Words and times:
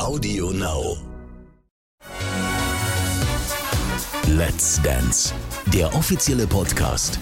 Audio 0.00 0.50
Now. 0.50 0.96
Let's 4.26 4.80
Dance, 4.80 5.34
der 5.74 5.94
offizielle 5.94 6.46
Podcast. 6.46 7.20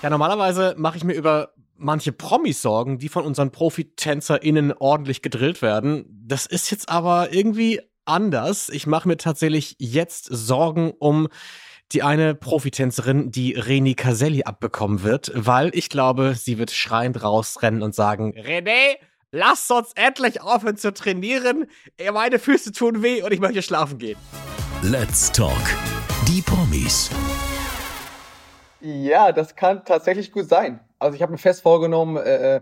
Ja, 0.00 0.08
normalerweise 0.08 0.74
mache 0.78 0.96
ich 0.96 1.04
mir 1.04 1.12
über 1.12 1.52
manche 1.76 2.12
Promis 2.12 2.62
Sorgen, 2.62 2.98
die 2.98 3.10
von 3.10 3.26
unseren 3.26 3.52
Profitänzerinnen 3.52 4.72
ordentlich 4.72 5.20
gedrillt 5.20 5.60
werden. 5.60 6.06
Das 6.26 6.46
ist 6.46 6.70
jetzt 6.70 6.88
aber 6.88 7.34
irgendwie 7.34 7.82
anders. 8.06 8.70
Ich 8.70 8.86
mache 8.86 9.06
mir 9.06 9.18
tatsächlich 9.18 9.76
jetzt 9.80 10.24
Sorgen 10.30 10.92
um 10.98 11.28
die 11.92 12.02
eine 12.02 12.34
Profitänzerin, 12.34 13.30
die 13.30 13.52
Reni 13.52 13.94
Caselli 13.94 14.42
abbekommen 14.42 15.02
wird, 15.02 15.30
weil 15.34 15.70
ich 15.74 15.88
glaube, 15.88 16.34
sie 16.34 16.58
wird 16.58 16.70
schreiend 16.70 17.22
rausrennen 17.22 17.82
und 17.82 17.94
sagen, 17.94 18.32
René, 18.36 18.96
lass 19.30 19.70
uns 19.70 19.92
endlich 19.94 20.40
aufhören 20.40 20.76
zu 20.76 20.92
trainieren. 20.92 21.66
Meine 22.12 22.38
Füße 22.38 22.72
tun 22.72 23.02
weh 23.02 23.22
und 23.22 23.32
ich 23.32 23.40
möchte 23.40 23.62
schlafen 23.62 23.98
gehen. 23.98 24.18
Let's 24.82 25.30
Talk. 25.30 25.52
Die 26.28 26.42
Promis. 26.42 27.10
Ja, 28.80 29.32
das 29.32 29.56
kann 29.56 29.84
tatsächlich 29.84 30.32
gut 30.32 30.48
sein. 30.48 30.80
Also 30.98 31.16
ich 31.16 31.22
habe 31.22 31.32
mir 31.32 31.38
fest 31.38 31.62
vorgenommen, 31.62 32.16
äh, 32.16 32.56
äh 32.56 32.60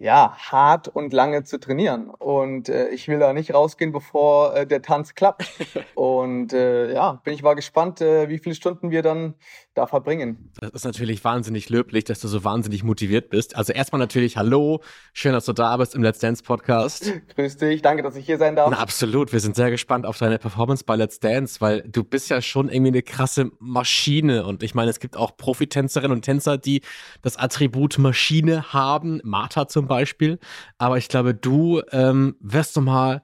ja, 0.00 0.34
hart 0.38 0.88
und 0.88 1.12
lange 1.12 1.44
zu 1.44 1.60
trainieren. 1.60 2.08
Und 2.08 2.70
äh, 2.70 2.88
ich 2.88 3.06
will 3.06 3.18
da 3.18 3.34
nicht 3.34 3.52
rausgehen, 3.52 3.92
bevor 3.92 4.56
äh, 4.56 4.66
der 4.66 4.80
Tanz 4.80 5.14
klappt. 5.14 5.44
und 5.94 6.54
äh, 6.54 6.94
ja, 6.94 7.20
bin 7.22 7.34
ich 7.34 7.42
mal 7.42 7.52
gespannt, 7.52 8.00
äh, 8.00 8.30
wie 8.30 8.38
viele 8.38 8.54
Stunden 8.54 8.90
wir 8.90 9.02
dann 9.02 9.34
da 9.80 9.86
verbringen. 9.86 10.50
Das 10.60 10.70
ist 10.72 10.84
natürlich 10.84 11.24
wahnsinnig 11.24 11.68
löblich, 11.70 12.04
dass 12.04 12.20
du 12.20 12.28
so 12.28 12.44
wahnsinnig 12.44 12.84
motiviert 12.84 13.30
bist. 13.30 13.56
Also 13.56 13.72
erstmal 13.72 13.98
natürlich 13.98 14.36
Hallo, 14.36 14.82
schön, 15.12 15.32
dass 15.32 15.46
du 15.46 15.52
da 15.52 15.76
bist 15.76 15.94
im 15.94 16.02
Let's 16.02 16.18
Dance 16.18 16.42
Podcast. 16.42 17.12
Grüß 17.34 17.56
dich, 17.56 17.82
danke, 17.82 18.02
dass 18.02 18.16
ich 18.16 18.26
hier 18.26 18.38
sein 18.38 18.56
darf. 18.56 18.70
Na, 18.70 18.78
absolut, 18.78 19.32
wir 19.32 19.40
sind 19.40 19.56
sehr 19.56 19.70
gespannt 19.70 20.06
auf 20.06 20.18
deine 20.18 20.38
Performance 20.38 20.84
bei 20.84 20.96
Let's 20.96 21.18
Dance, 21.18 21.60
weil 21.60 21.82
du 21.82 22.04
bist 22.04 22.28
ja 22.28 22.42
schon 22.42 22.68
irgendwie 22.68 22.88
eine 22.88 23.02
krasse 23.02 23.50
Maschine 23.58 24.44
und 24.44 24.62
ich 24.62 24.74
meine, 24.74 24.90
es 24.90 25.00
gibt 25.00 25.16
auch 25.16 25.36
Profitänzerinnen 25.36 26.12
und 26.12 26.22
Tänzer, 26.22 26.58
die 26.58 26.82
das 27.22 27.36
Attribut 27.36 27.98
Maschine 27.98 28.72
haben, 28.72 29.20
Martha 29.24 29.66
zum 29.66 29.86
Beispiel, 29.88 30.38
aber 30.78 30.98
ich 30.98 31.08
glaube, 31.08 31.34
du 31.34 31.82
ähm, 31.90 32.36
wirst 32.40 32.76
du 32.76 32.82
mal 32.82 33.22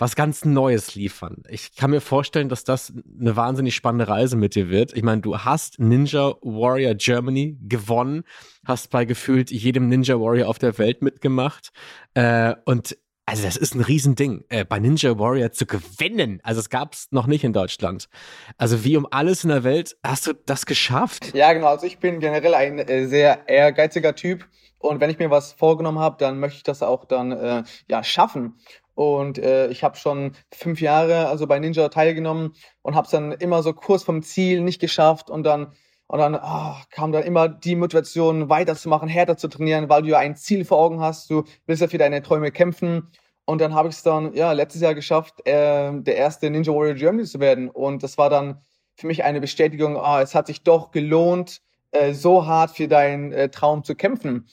was 0.00 0.16
ganz 0.16 0.44
Neues 0.44 0.94
liefern. 0.94 1.42
Ich 1.48 1.76
kann 1.76 1.90
mir 1.90 2.00
vorstellen, 2.00 2.48
dass 2.48 2.64
das 2.64 2.92
eine 3.20 3.36
wahnsinnig 3.36 3.74
spannende 3.74 4.08
Reise 4.08 4.36
mit 4.36 4.54
dir 4.54 4.70
wird. 4.70 4.96
Ich 4.96 5.02
meine, 5.02 5.20
du 5.20 5.38
hast 5.38 5.78
Ninja 5.78 6.34
Warrior 6.40 6.94
Germany 6.94 7.58
gewonnen, 7.60 8.24
hast 8.64 8.90
bei 8.90 9.04
gefühlt 9.04 9.50
jedem 9.50 9.88
Ninja 9.88 10.18
Warrior 10.18 10.48
auf 10.48 10.58
der 10.58 10.78
Welt 10.78 11.02
mitgemacht. 11.02 11.70
Äh, 12.14 12.54
und 12.64 12.96
also 13.26 13.44
das 13.44 13.56
ist 13.56 13.74
ein 13.74 13.82
Riesending, 13.82 14.44
äh, 14.48 14.64
bei 14.64 14.78
Ninja 14.78 15.18
Warrior 15.18 15.52
zu 15.52 15.66
gewinnen. 15.66 16.40
Also 16.42 16.60
es 16.60 16.70
gab 16.70 16.94
es 16.94 17.08
noch 17.12 17.26
nicht 17.26 17.44
in 17.44 17.52
Deutschland. 17.52 18.08
Also 18.56 18.84
wie 18.84 18.96
um 18.96 19.06
alles 19.10 19.44
in 19.44 19.50
der 19.50 19.64
Welt 19.64 19.96
hast 20.02 20.26
du 20.26 20.32
das 20.32 20.64
geschafft? 20.66 21.34
Ja, 21.34 21.52
genau. 21.52 21.68
Also 21.68 21.86
ich 21.86 21.98
bin 21.98 22.20
generell 22.20 22.54
ein 22.54 22.78
äh, 22.78 23.06
sehr 23.06 23.48
ehrgeiziger 23.48 24.14
Typ. 24.14 24.48
Und 24.78 25.00
wenn 25.00 25.10
ich 25.10 25.18
mir 25.18 25.30
was 25.30 25.52
vorgenommen 25.52 25.98
habe, 25.98 26.16
dann 26.18 26.40
möchte 26.40 26.56
ich 26.56 26.62
das 26.62 26.82
auch 26.82 27.04
dann 27.04 27.32
äh, 27.32 27.64
ja 27.88 28.02
schaffen. 28.02 28.54
Und 28.94 29.38
äh, 29.38 29.68
ich 29.68 29.82
habe 29.84 29.96
schon 29.96 30.32
fünf 30.52 30.80
Jahre 30.80 31.28
also 31.28 31.46
bei 31.46 31.58
Ninja 31.58 31.88
teilgenommen 31.88 32.54
und 32.82 32.94
habe 32.94 33.06
es 33.06 33.10
dann 33.10 33.32
immer 33.32 33.62
so 33.62 33.72
kurz 33.72 34.02
vom 34.02 34.22
Ziel 34.22 34.60
nicht 34.60 34.80
geschafft 34.80 35.30
und 35.30 35.44
dann 35.44 35.72
und 36.10 36.18
dann 36.18 36.34
oh, 36.34 36.74
kam 36.90 37.12
dann 37.12 37.22
immer 37.22 37.48
die 37.48 37.76
Motivation, 37.76 38.48
weiterzumachen, 38.48 39.08
härter 39.08 39.36
zu 39.36 39.46
trainieren, 39.46 39.88
weil 39.88 40.02
du 40.02 40.08
ja 40.08 40.18
ein 40.18 40.34
Ziel 40.34 40.64
vor 40.64 40.78
Augen 40.78 41.00
hast. 41.00 41.30
Du 41.30 41.44
willst 41.66 41.82
ja 41.82 41.86
für 41.86 41.98
deine 41.98 42.20
Träume 42.20 42.50
kämpfen. 42.50 43.12
Und 43.44 43.60
dann 43.60 43.74
habe 43.74 43.90
ich 43.90 43.94
es 43.94 44.02
dann 44.02 44.34
ja 44.34 44.50
letztes 44.50 44.82
Jahr 44.82 44.96
geschafft, 44.96 45.46
äh, 45.46 45.92
der 45.92 46.16
erste 46.16 46.50
Ninja 46.50 46.72
Warrior 46.72 46.94
Germany 46.94 47.26
zu 47.26 47.38
werden. 47.38 47.70
Und 47.70 48.02
das 48.02 48.18
war 48.18 48.28
dann 48.28 48.60
für 48.96 49.06
mich 49.06 49.22
eine 49.22 49.40
Bestätigung, 49.40 49.94
oh, 49.94 50.18
es 50.18 50.34
hat 50.34 50.48
sich 50.48 50.64
doch 50.64 50.90
gelohnt, 50.90 51.62
äh, 51.92 52.12
so 52.12 52.44
hart 52.44 52.72
für 52.72 52.88
deinen 52.88 53.32
äh, 53.32 53.48
Traum 53.48 53.84
zu 53.84 53.94
kämpfen. 53.94 54.48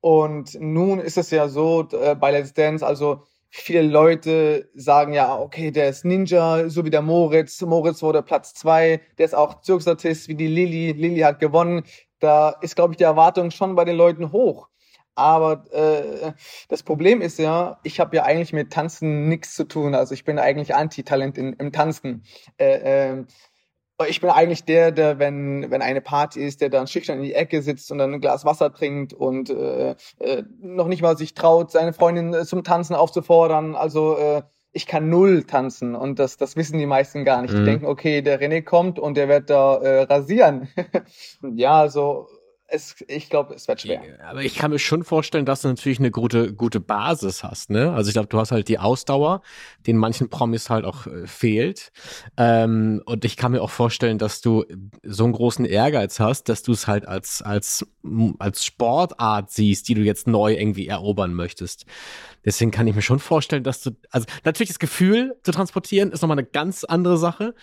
Und 0.00 0.58
nun 0.60 0.98
ist 0.98 1.18
es 1.18 1.30
ja 1.30 1.48
so 1.48 1.88
äh, 1.92 2.14
bei 2.14 2.30
Let's 2.30 2.54
Dance, 2.54 2.86
also 2.86 3.24
viele 3.54 3.82
Leute 3.82 4.70
sagen 4.74 5.12
ja, 5.12 5.38
okay, 5.38 5.70
der 5.70 5.90
ist 5.90 6.06
Ninja, 6.06 6.70
so 6.70 6.86
wie 6.86 6.90
der 6.90 7.02
Moritz. 7.02 7.60
Moritz 7.60 8.02
wurde 8.02 8.22
Platz 8.22 8.54
zwei. 8.54 9.02
Der 9.18 9.26
ist 9.26 9.34
auch 9.34 9.60
Zirkusartist 9.60 10.28
wie 10.28 10.34
die 10.34 10.46
Lilly. 10.46 10.92
Lilly 10.92 11.20
hat 11.20 11.38
gewonnen. 11.38 11.84
Da 12.18 12.50
ist, 12.62 12.76
glaube 12.76 12.94
ich, 12.94 12.96
die 12.96 13.04
Erwartung 13.04 13.50
schon 13.50 13.74
bei 13.74 13.84
den 13.84 13.96
Leuten 13.96 14.32
hoch. 14.32 14.68
Aber 15.14 15.70
äh, 15.72 16.32
das 16.68 16.82
Problem 16.82 17.20
ist 17.20 17.38
ja, 17.38 17.78
ich 17.82 18.00
habe 18.00 18.16
ja 18.16 18.22
eigentlich 18.22 18.54
mit 18.54 18.72
Tanzen 18.72 19.28
nichts 19.28 19.54
zu 19.54 19.64
tun. 19.64 19.94
Also 19.94 20.14
ich 20.14 20.24
bin 20.24 20.38
eigentlich 20.38 20.74
Anti-Talent 20.74 21.36
im 21.36 21.72
Tanzen. 21.72 22.24
Äh, 22.56 23.10
äh, 23.10 23.24
ich 24.08 24.20
bin 24.20 24.30
eigentlich 24.30 24.64
der, 24.64 24.92
der, 24.92 25.18
wenn, 25.18 25.70
wenn 25.70 25.82
eine 25.82 26.00
Party 26.00 26.40
ist, 26.40 26.60
der 26.60 26.68
dann 26.68 26.86
schüchtern 26.86 27.18
in 27.18 27.24
die 27.24 27.34
Ecke 27.34 27.62
sitzt 27.62 27.90
und 27.92 27.98
dann 27.98 28.14
ein 28.14 28.20
Glas 28.20 28.44
Wasser 28.44 28.72
trinkt 28.72 29.12
und 29.12 29.50
äh, 29.50 29.94
äh, 30.18 30.42
noch 30.60 30.88
nicht 30.88 31.02
mal 31.02 31.16
sich 31.16 31.34
traut, 31.34 31.70
seine 31.70 31.92
Freundin 31.92 32.34
äh, 32.34 32.44
zum 32.44 32.64
Tanzen 32.64 32.94
aufzufordern. 32.94 33.74
Also 33.74 34.16
äh, 34.16 34.42
ich 34.72 34.86
kann 34.86 35.10
null 35.10 35.44
tanzen 35.44 35.94
und 35.94 36.18
das, 36.18 36.38
das 36.38 36.56
wissen 36.56 36.78
die 36.78 36.86
meisten 36.86 37.24
gar 37.24 37.42
nicht. 37.42 37.52
Mhm. 37.52 37.58
Die 37.58 37.64
denken, 37.64 37.86
okay, 37.86 38.22
der 38.22 38.40
René 38.40 38.62
kommt 38.62 38.98
und 38.98 39.16
der 39.16 39.28
wird 39.28 39.50
da 39.50 39.76
äh, 39.76 40.02
rasieren. 40.02 40.68
ja, 41.54 41.80
also 41.80 42.28
es, 42.72 42.96
ich 43.06 43.28
glaube, 43.28 43.54
es 43.54 43.68
wird 43.68 43.82
schwer. 43.82 44.00
Aber 44.24 44.42
ich 44.42 44.54
kann 44.54 44.70
mir 44.70 44.78
schon 44.78 45.04
vorstellen, 45.04 45.44
dass 45.44 45.60
du 45.60 45.68
natürlich 45.68 45.98
eine 45.98 46.10
gute, 46.10 46.54
gute 46.54 46.80
Basis 46.80 47.44
hast. 47.44 47.68
Ne? 47.68 47.92
Also 47.92 48.08
ich 48.08 48.14
glaube, 48.14 48.28
du 48.28 48.38
hast 48.38 48.50
halt 48.50 48.68
die 48.68 48.78
Ausdauer, 48.78 49.42
die 49.84 49.90
in 49.90 49.98
manchen 49.98 50.30
Promis 50.30 50.70
halt 50.70 50.86
auch 50.86 51.06
äh, 51.06 51.26
fehlt. 51.26 51.92
Ähm, 52.38 53.02
und 53.04 53.26
ich 53.26 53.36
kann 53.36 53.52
mir 53.52 53.60
auch 53.60 53.70
vorstellen, 53.70 54.16
dass 54.16 54.40
du 54.40 54.64
so 55.02 55.24
einen 55.24 55.34
großen 55.34 55.66
Ehrgeiz 55.66 56.18
hast, 56.18 56.48
dass 56.48 56.62
du 56.62 56.72
es 56.72 56.86
halt 56.86 57.06
als, 57.06 57.42
als, 57.42 57.86
als 58.38 58.64
Sportart 58.64 59.50
siehst, 59.50 59.88
die 59.88 59.94
du 59.94 60.00
jetzt 60.00 60.26
neu 60.26 60.54
irgendwie 60.54 60.88
erobern 60.88 61.34
möchtest. 61.34 61.86
Deswegen 62.44 62.70
kann 62.70 62.86
ich 62.86 62.94
mir 62.94 63.02
schon 63.02 63.20
vorstellen, 63.20 63.62
dass 63.62 63.82
du, 63.82 63.90
also 64.10 64.26
natürlich 64.44 64.70
das 64.70 64.78
Gefühl 64.78 65.36
zu 65.42 65.52
transportieren 65.52 66.10
ist 66.10 66.22
nochmal 66.22 66.38
eine 66.38 66.46
ganz 66.46 66.84
andere 66.84 67.16
Sache. 67.16 67.54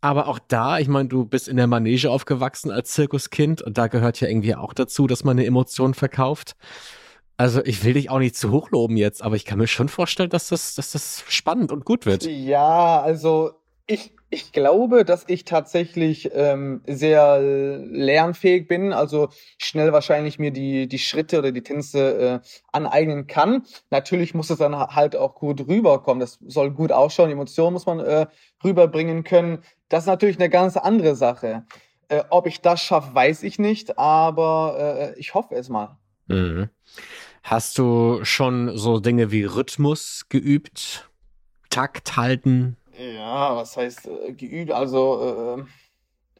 Aber 0.00 0.28
auch 0.28 0.38
da, 0.38 0.78
ich 0.78 0.88
meine, 0.88 1.08
du 1.08 1.24
bist 1.24 1.48
in 1.48 1.56
der 1.56 1.66
Manege 1.66 2.10
aufgewachsen 2.10 2.70
als 2.70 2.92
Zirkuskind 2.92 3.62
und 3.62 3.78
da 3.78 3.88
gehört 3.88 4.20
ja 4.20 4.28
irgendwie 4.28 4.54
auch 4.54 4.72
dazu, 4.72 5.08
dass 5.08 5.24
man 5.24 5.36
eine 5.36 5.46
Emotion 5.46 5.94
verkauft. 5.94 6.54
Also 7.36 7.64
ich 7.64 7.84
will 7.84 7.94
dich 7.94 8.10
auch 8.10 8.18
nicht 8.18 8.36
zu 8.36 8.50
hoch 8.50 8.70
loben 8.70 8.96
jetzt, 8.96 9.22
aber 9.22 9.36
ich 9.36 9.44
kann 9.44 9.58
mir 9.58 9.68
schon 9.68 9.88
vorstellen, 9.88 10.30
dass 10.30 10.48
das, 10.48 10.74
dass 10.74 10.92
das 10.92 11.24
spannend 11.28 11.72
und 11.72 11.84
gut 11.84 12.06
wird. 12.06 12.24
Ja, 12.24 13.00
also 13.00 13.52
ich, 13.90 14.12
ich 14.28 14.52
glaube, 14.52 15.04
dass 15.06 15.24
ich 15.28 15.46
tatsächlich 15.46 16.30
ähm, 16.34 16.82
sehr 16.86 17.40
lernfähig 17.40 18.68
bin, 18.68 18.92
also 18.92 19.30
schnell 19.56 19.92
wahrscheinlich 19.92 20.38
mir 20.38 20.50
die, 20.50 20.86
die 20.86 20.98
Schritte 20.98 21.38
oder 21.38 21.52
die 21.52 21.62
Tänze 21.62 22.42
äh, 22.44 22.48
aneignen 22.70 23.26
kann. 23.26 23.64
Natürlich 23.90 24.34
muss 24.34 24.50
es 24.50 24.58
dann 24.58 24.78
halt 24.78 25.16
auch 25.16 25.34
gut 25.34 25.66
rüberkommen. 25.66 26.20
Das 26.20 26.38
soll 26.46 26.70
gut 26.70 26.92
ausschauen, 26.92 27.30
Emotionen 27.30 27.72
muss 27.72 27.86
man 27.86 28.00
äh, 28.00 28.26
rüberbringen 28.62 29.24
können. 29.24 29.62
Das 29.88 30.04
ist 30.04 30.08
natürlich 30.08 30.38
eine 30.38 30.50
ganz 30.50 30.76
andere 30.76 31.16
Sache. 31.16 31.64
Äh, 32.08 32.24
ob 32.28 32.46
ich 32.46 32.60
das 32.60 32.82
schaffe, 32.82 33.14
weiß 33.14 33.42
ich 33.42 33.58
nicht, 33.58 33.98
aber 33.98 35.14
äh, 35.16 35.18
ich 35.18 35.32
hoffe 35.32 35.54
es 35.54 35.70
mal. 35.70 35.96
Mhm. 36.26 36.68
Hast 37.42 37.78
du 37.78 38.22
schon 38.24 38.76
so 38.76 39.00
Dinge 39.00 39.32
wie 39.32 39.44
Rhythmus 39.44 40.26
geübt? 40.28 41.08
Takt 41.70 42.18
halten? 42.18 42.76
Ja, 42.98 43.54
was 43.54 43.76
heißt 43.76 44.08
äh, 44.08 44.32
geübt? 44.32 44.72
Also 44.72 45.56
äh, 45.60 45.64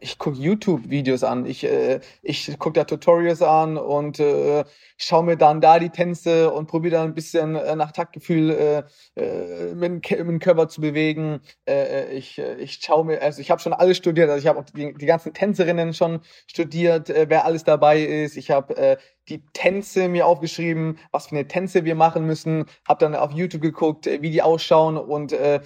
ich 0.00 0.18
gucke 0.18 0.36
YouTube-Videos 0.38 1.22
an, 1.22 1.46
ich, 1.46 1.62
äh, 1.62 2.00
ich 2.22 2.58
gucke 2.58 2.74
da 2.74 2.84
Tutorials 2.84 3.42
an 3.42 3.76
und 3.76 4.18
äh, 4.18 4.64
schaue 4.96 5.22
mir 5.22 5.36
dann 5.36 5.60
da 5.60 5.78
die 5.78 5.90
Tänze 5.90 6.52
und 6.52 6.66
probiere 6.66 6.96
dann 6.96 7.08
ein 7.08 7.14
bisschen 7.14 7.54
äh, 7.54 7.76
nach 7.76 7.92
Taktgefühl 7.92 8.50
äh, 8.50 8.82
äh, 9.20 9.74
mit, 9.76 10.10
dem 10.10 10.40
Körper 10.40 10.68
zu 10.68 10.80
bewegen. 10.80 11.40
Äh, 11.64 11.74
äh 11.74 12.12
ich, 12.14 12.38
äh, 12.40 12.56
ich 12.56 12.80
schaue 12.82 13.04
mir, 13.04 13.22
also 13.22 13.40
ich 13.40 13.52
habe 13.52 13.60
schon 13.60 13.72
alles 13.72 13.96
studiert, 13.96 14.28
also 14.28 14.40
ich 14.40 14.48
habe 14.48 14.58
auch 14.58 14.64
die, 14.64 14.94
die 14.94 15.06
ganzen 15.06 15.32
Tänzerinnen 15.34 15.94
schon 15.94 16.20
studiert, 16.48 17.08
äh, 17.08 17.26
wer 17.28 17.44
alles 17.44 17.62
dabei 17.62 18.00
ist. 18.02 18.36
Ich 18.36 18.50
habe 18.50 18.76
äh, 18.76 18.96
die 19.28 19.44
Tänze 19.52 20.08
mir 20.08 20.26
aufgeschrieben, 20.26 20.98
was 21.12 21.28
für 21.28 21.36
eine 21.36 21.46
Tänze 21.46 21.84
wir 21.84 21.94
machen 21.94 22.26
müssen, 22.26 22.64
habe 22.88 22.98
dann 22.98 23.14
auf 23.14 23.30
YouTube 23.32 23.62
geguckt, 23.62 24.08
äh, 24.08 24.22
wie 24.22 24.30
die 24.30 24.42
ausschauen 24.42 24.96
und 24.96 25.32
äh, 25.32 25.60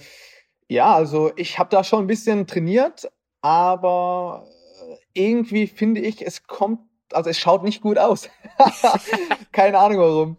ja, 0.73 0.93
also 0.93 1.31
ich 1.35 1.59
habe 1.59 1.69
da 1.69 1.83
schon 1.83 2.03
ein 2.03 2.07
bisschen 2.07 2.47
trainiert, 2.47 3.09
aber 3.41 4.47
irgendwie 5.13 5.67
finde 5.67 6.01
ich, 6.01 6.25
es 6.25 6.47
kommt, 6.47 6.79
also 7.11 7.29
es 7.29 7.37
schaut 7.37 7.63
nicht 7.63 7.81
gut 7.81 7.99
aus. 7.99 8.27
Keine 9.51 9.77
Ahnung 9.77 9.99
warum. 9.99 10.37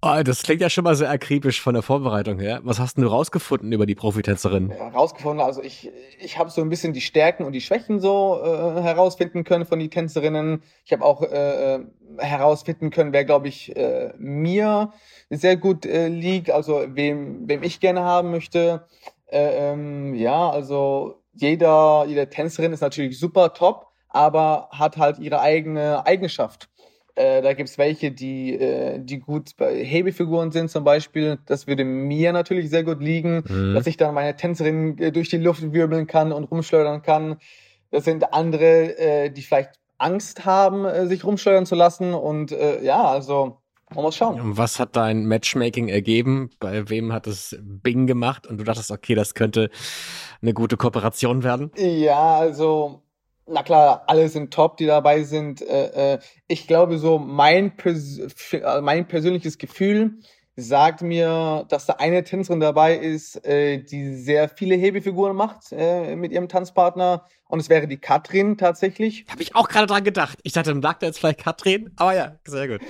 Oh, 0.00 0.22
das 0.24 0.42
klingt 0.42 0.62
ja 0.62 0.70
schon 0.70 0.84
mal 0.84 0.96
sehr 0.96 1.10
akribisch 1.10 1.60
von 1.60 1.74
der 1.74 1.82
Vorbereitung 1.82 2.40
her. 2.40 2.60
Was 2.62 2.78
hast 2.78 2.96
du 2.96 3.06
rausgefunden 3.06 3.70
über 3.70 3.84
die 3.84 3.94
Profitänzerin? 3.94 4.70
Ja, 4.70 4.88
rausgefunden, 4.88 5.44
also 5.44 5.62
ich, 5.62 5.90
ich 6.18 6.38
habe 6.38 6.48
so 6.48 6.62
ein 6.62 6.70
bisschen 6.70 6.94
die 6.94 7.02
Stärken 7.02 7.44
und 7.44 7.52
die 7.52 7.60
Schwächen 7.60 8.00
so 8.00 8.40
äh, 8.42 8.80
herausfinden 8.80 9.44
können 9.44 9.66
von 9.66 9.78
den 9.78 9.90
Tänzerinnen. 9.90 10.62
Ich 10.86 10.92
habe 10.92 11.04
auch 11.04 11.20
äh, 11.20 11.74
äh, 11.74 11.80
herausfinden 12.16 12.88
können, 12.88 13.12
wer, 13.12 13.26
glaube 13.26 13.48
ich, 13.48 13.76
äh, 13.76 14.14
mir 14.16 14.94
sehr 15.28 15.58
gut 15.58 15.84
äh, 15.84 16.08
liegt, 16.08 16.50
also 16.50 16.82
wem, 16.88 17.46
wem 17.46 17.62
ich 17.62 17.78
gerne 17.80 18.00
haben 18.00 18.30
möchte. 18.30 18.86
Äh, 19.30 19.72
ähm, 19.72 20.14
ja, 20.14 20.50
also 20.50 21.22
jeder, 21.32 22.04
jede 22.06 22.28
Tänzerin 22.28 22.72
ist 22.72 22.80
natürlich 22.80 23.18
super 23.18 23.52
top, 23.52 23.86
aber 24.08 24.68
hat 24.72 24.96
halt 24.96 25.18
ihre 25.18 25.40
eigene 25.40 26.04
Eigenschaft. 26.06 26.68
Äh, 27.18 27.42
da 27.42 27.52
gibt's 27.52 27.78
welche, 27.78 28.12
die, 28.12 28.54
äh, 28.54 29.00
die 29.00 29.18
gut 29.18 29.56
bei 29.56 29.84
Hebefiguren 29.84 30.52
sind 30.52 30.70
zum 30.70 30.84
Beispiel. 30.84 31.38
Das 31.46 31.66
würde 31.66 31.84
mir 31.84 32.32
natürlich 32.32 32.70
sehr 32.70 32.84
gut 32.84 33.00
liegen, 33.00 33.42
mhm. 33.48 33.74
dass 33.74 33.88
ich 33.88 33.96
dann 33.96 34.14
meine 34.14 34.36
Tänzerin 34.36 34.96
äh, 34.98 35.10
durch 35.10 35.28
die 35.28 35.38
Luft 35.38 35.72
wirbeln 35.72 36.06
kann 36.06 36.32
und 36.32 36.44
rumschleudern 36.44 37.02
kann. 37.02 37.38
Das 37.90 38.04
sind 38.04 38.32
andere, 38.32 38.96
äh, 38.98 39.30
die 39.30 39.42
vielleicht 39.42 39.80
Angst 39.98 40.44
haben, 40.44 41.08
sich 41.08 41.24
rumschleudern 41.24 41.66
zu 41.66 41.74
lassen. 41.74 42.14
Und 42.14 42.52
ja, 42.82 43.02
also 43.02 43.58
man 43.94 44.04
muss 44.04 44.16
schauen. 44.16 44.40
Und 44.40 44.56
was 44.56 44.78
hat 44.78 44.96
dein 44.96 45.26
Matchmaking 45.26 45.88
ergeben? 45.88 46.50
Bei 46.60 46.88
wem 46.88 47.12
hat 47.12 47.26
es 47.26 47.56
Bing 47.60 48.06
gemacht? 48.06 48.46
Und 48.46 48.58
du 48.58 48.64
dachtest, 48.64 48.90
okay, 48.90 49.14
das 49.14 49.34
könnte 49.34 49.70
eine 50.42 50.54
gute 50.54 50.76
Kooperation 50.76 51.42
werden? 51.42 51.70
Ja, 51.76 52.38
also 52.38 53.02
na 53.50 53.62
klar, 53.62 54.04
alle 54.06 54.28
sind 54.28 54.52
top, 54.52 54.76
die 54.76 54.86
dabei 54.86 55.22
sind. 55.22 55.62
Äh, 55.62 56.14
äh, 56.14 56.18
ich 56.46 56.66
glaube, 56.66 56.98
so 56.98 57.18
mein, 57.18 57.76
Pers 57.76 58.18
äh, 58.52 58.80
mein 58.80 59.08
persönliches 59.08 59.58
Gefühl 59.58 60.20
sagt 60.60 61.02
mir, 61.02 61.64
dass 61.68 61.86
da 61.86 61.94
eine 61.94 62.24
Tänzerin 62.24 62.58
dabei 62.58 62.96
ist, 62.96 63.46
äh, 63.46 63.78
die 63.78 64.16
sehr 64.16 64.48
viele 64.48 64.74
Hebefiguren 64.74 65.36
macht 65.36 65.70
äh, 65.70 66.16
mit 66.16 66.32
ihrem 66.32 66.48
Tanzpartner. 66.48 67.24
Und 67.46 67.60
es 67.60 67.68
wäre 67.68 67.86
die 67.86 67.96
Katrin 67.96 68.58
tatsächlich. 68.58 69.24
Habe 69.30 69.40
ich 69.40 69.54
auch 69.54 69.68
gerade 69.68 69.86
dran 69.86 70.02
gedacht. 70.02 70.40
Ich 70.42 70.52
dachte, 70.52 70.72
lag 70.72 70.98
da 70.98 71.06
jetzt 71.06 71.20
vielleicht 71.20 71.38
Katrin, 71.38 71.92
aber 71.96 72.14
ja, 72.14 72.36
sehr 72.44 72.66
gut. 72.66 72.80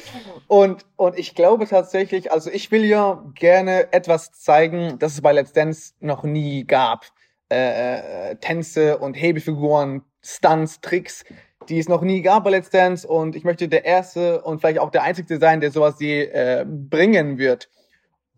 Und, 0.47 0.87
und 0.97 1.19
ich 1.19 1.35
glaube 1.35 1.67
tatsächlich, 1.67 2.33
also 2.33 2.51
ich 2.51 2.71
will 2.71 2.87
ja 2.87 3.23
gerne 3.35 3.93
etwas 3.93 4.33
zeigen, 4.33 4.99
das 4.99 5.13
es 5.13 5.21
bei 5.21 5.33
Let's 5.33 5.53
Dance 5.53 5.93
noch 6.01 6.25
nie 6.25 6.65
gab. 6.65 7.05
Äh, 7.51 8.31
äh, 8.31 8.37
Tänze 8.37 8.99
und 8.99 9.15
Hebefiguren, 9.15 10.03
Stunts, 10.23 10.81
Tricks, 10.81 11.25
die 11.69 11.79
es 11.79 11.89
noch 11.89 12.03
nie 12.03 12.23
gab 12.23 12.45
bei 12.45 12.51
Let's 12.51 12.71
Dance 12.71 13.07
und 13.07 13.37
ich 13.37 13.45
möchte 13.45 13.69
der 13.69 13.85
Erste 13.85 14.43
und 14.43 14.61
vielleicht 14.61 14.79
auch 14.79 14.91
der 14.91 15.03
Einzige 15.03 15.39
sein, 15.39 15.61
der 15.61 15.71
sowas 15.71 15.97
je 15.99 16.25
äh, 16.25 16.65
bringen 16.67 17.39
wird. 17.39 17.69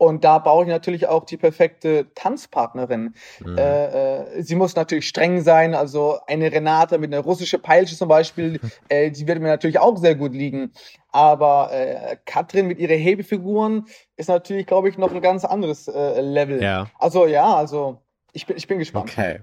Und 0.01 0.25
da 0.25 0.39
brauche 0.39 0.63
ich 0.63 0.71
natürlich 0.71 1.09
auch 1.09 1.27
die 1.27 1.37
perfekte 1.37 2.07
Tanzpartnerin. 2.15 3.15
Mhm. 3.45 3.59
Äh, 3.59 4.39
äh, 4.39 4.43
sie 4.43 4.55
muss 4.55 4.75
natürlich 4.75 5.07
streng 5.07 5.43
sein, 5.43 5.75
also 5.75 6.19
eine 6.27 6.51
Renate 6.51 6.97
mit 6.97 7.13
einer 7.13 7.23
russischen 7.23 7.61
Peitsche 7.61 7.95
zum 7.97 8.09
Beispiel, 8.09 8.61
äh, 8.89 9.11
die 9.11 9.29
wird 9.29 9.41
mir 9.41 9.49
natürlich 9.49 9.79
auch 9.79 9.99
sehr 9.99 10.15
gut 10.15 10.33
liegen. 10.33 10.73
Aber 11.13 11.71
äh, 11.71 12.17
Katrin 12.25 12.67
mit 12.67 12.79
ihren 12.79 12.99
Hebefiguren 12.99 13.85
ist 14.17 14.31
natürlich, 14.31 14.67
glaube 14.67 14.89
ich, 14.89 14.97
noch 14.97 15.13
ein 15.13 15.21
ganz 15.21 15.45
anderes 15.45 15.87
äh, 15.87 16.23
Level. 16.23 16.63
Ja. 16.63 16.87
Also 16.99 17.27
ja, 17.27 17.55
also 17.55 18.01
ich 18.33 18.47
bin, 18.47 18.57
ich 18.57 18.67
bin 18.67 18.79
gespannt. 18.79 19.11
Okay. 19.11 19.41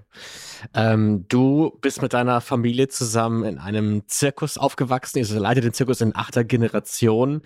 Ähm, 0.74 1.26
du 1.28 1.76
bist 1.80 2.02
mit 2.02 2.12
deiner 2.12 2.40
Familie 2.40 2.88
zusammen 2.88 3.44
in 3.44 3.58
einem 3.58 4.02
Zirkus 4.06 4.58
aufgewachsen. 4.58 5.18
Ihr 5.18 5.26
leitet 5.40 5.64
den 5.64 5.72
Zirkus 5.72 6.00
in 6.00 6.14
achter 6.14 6.44
Generation. 6.44 7.42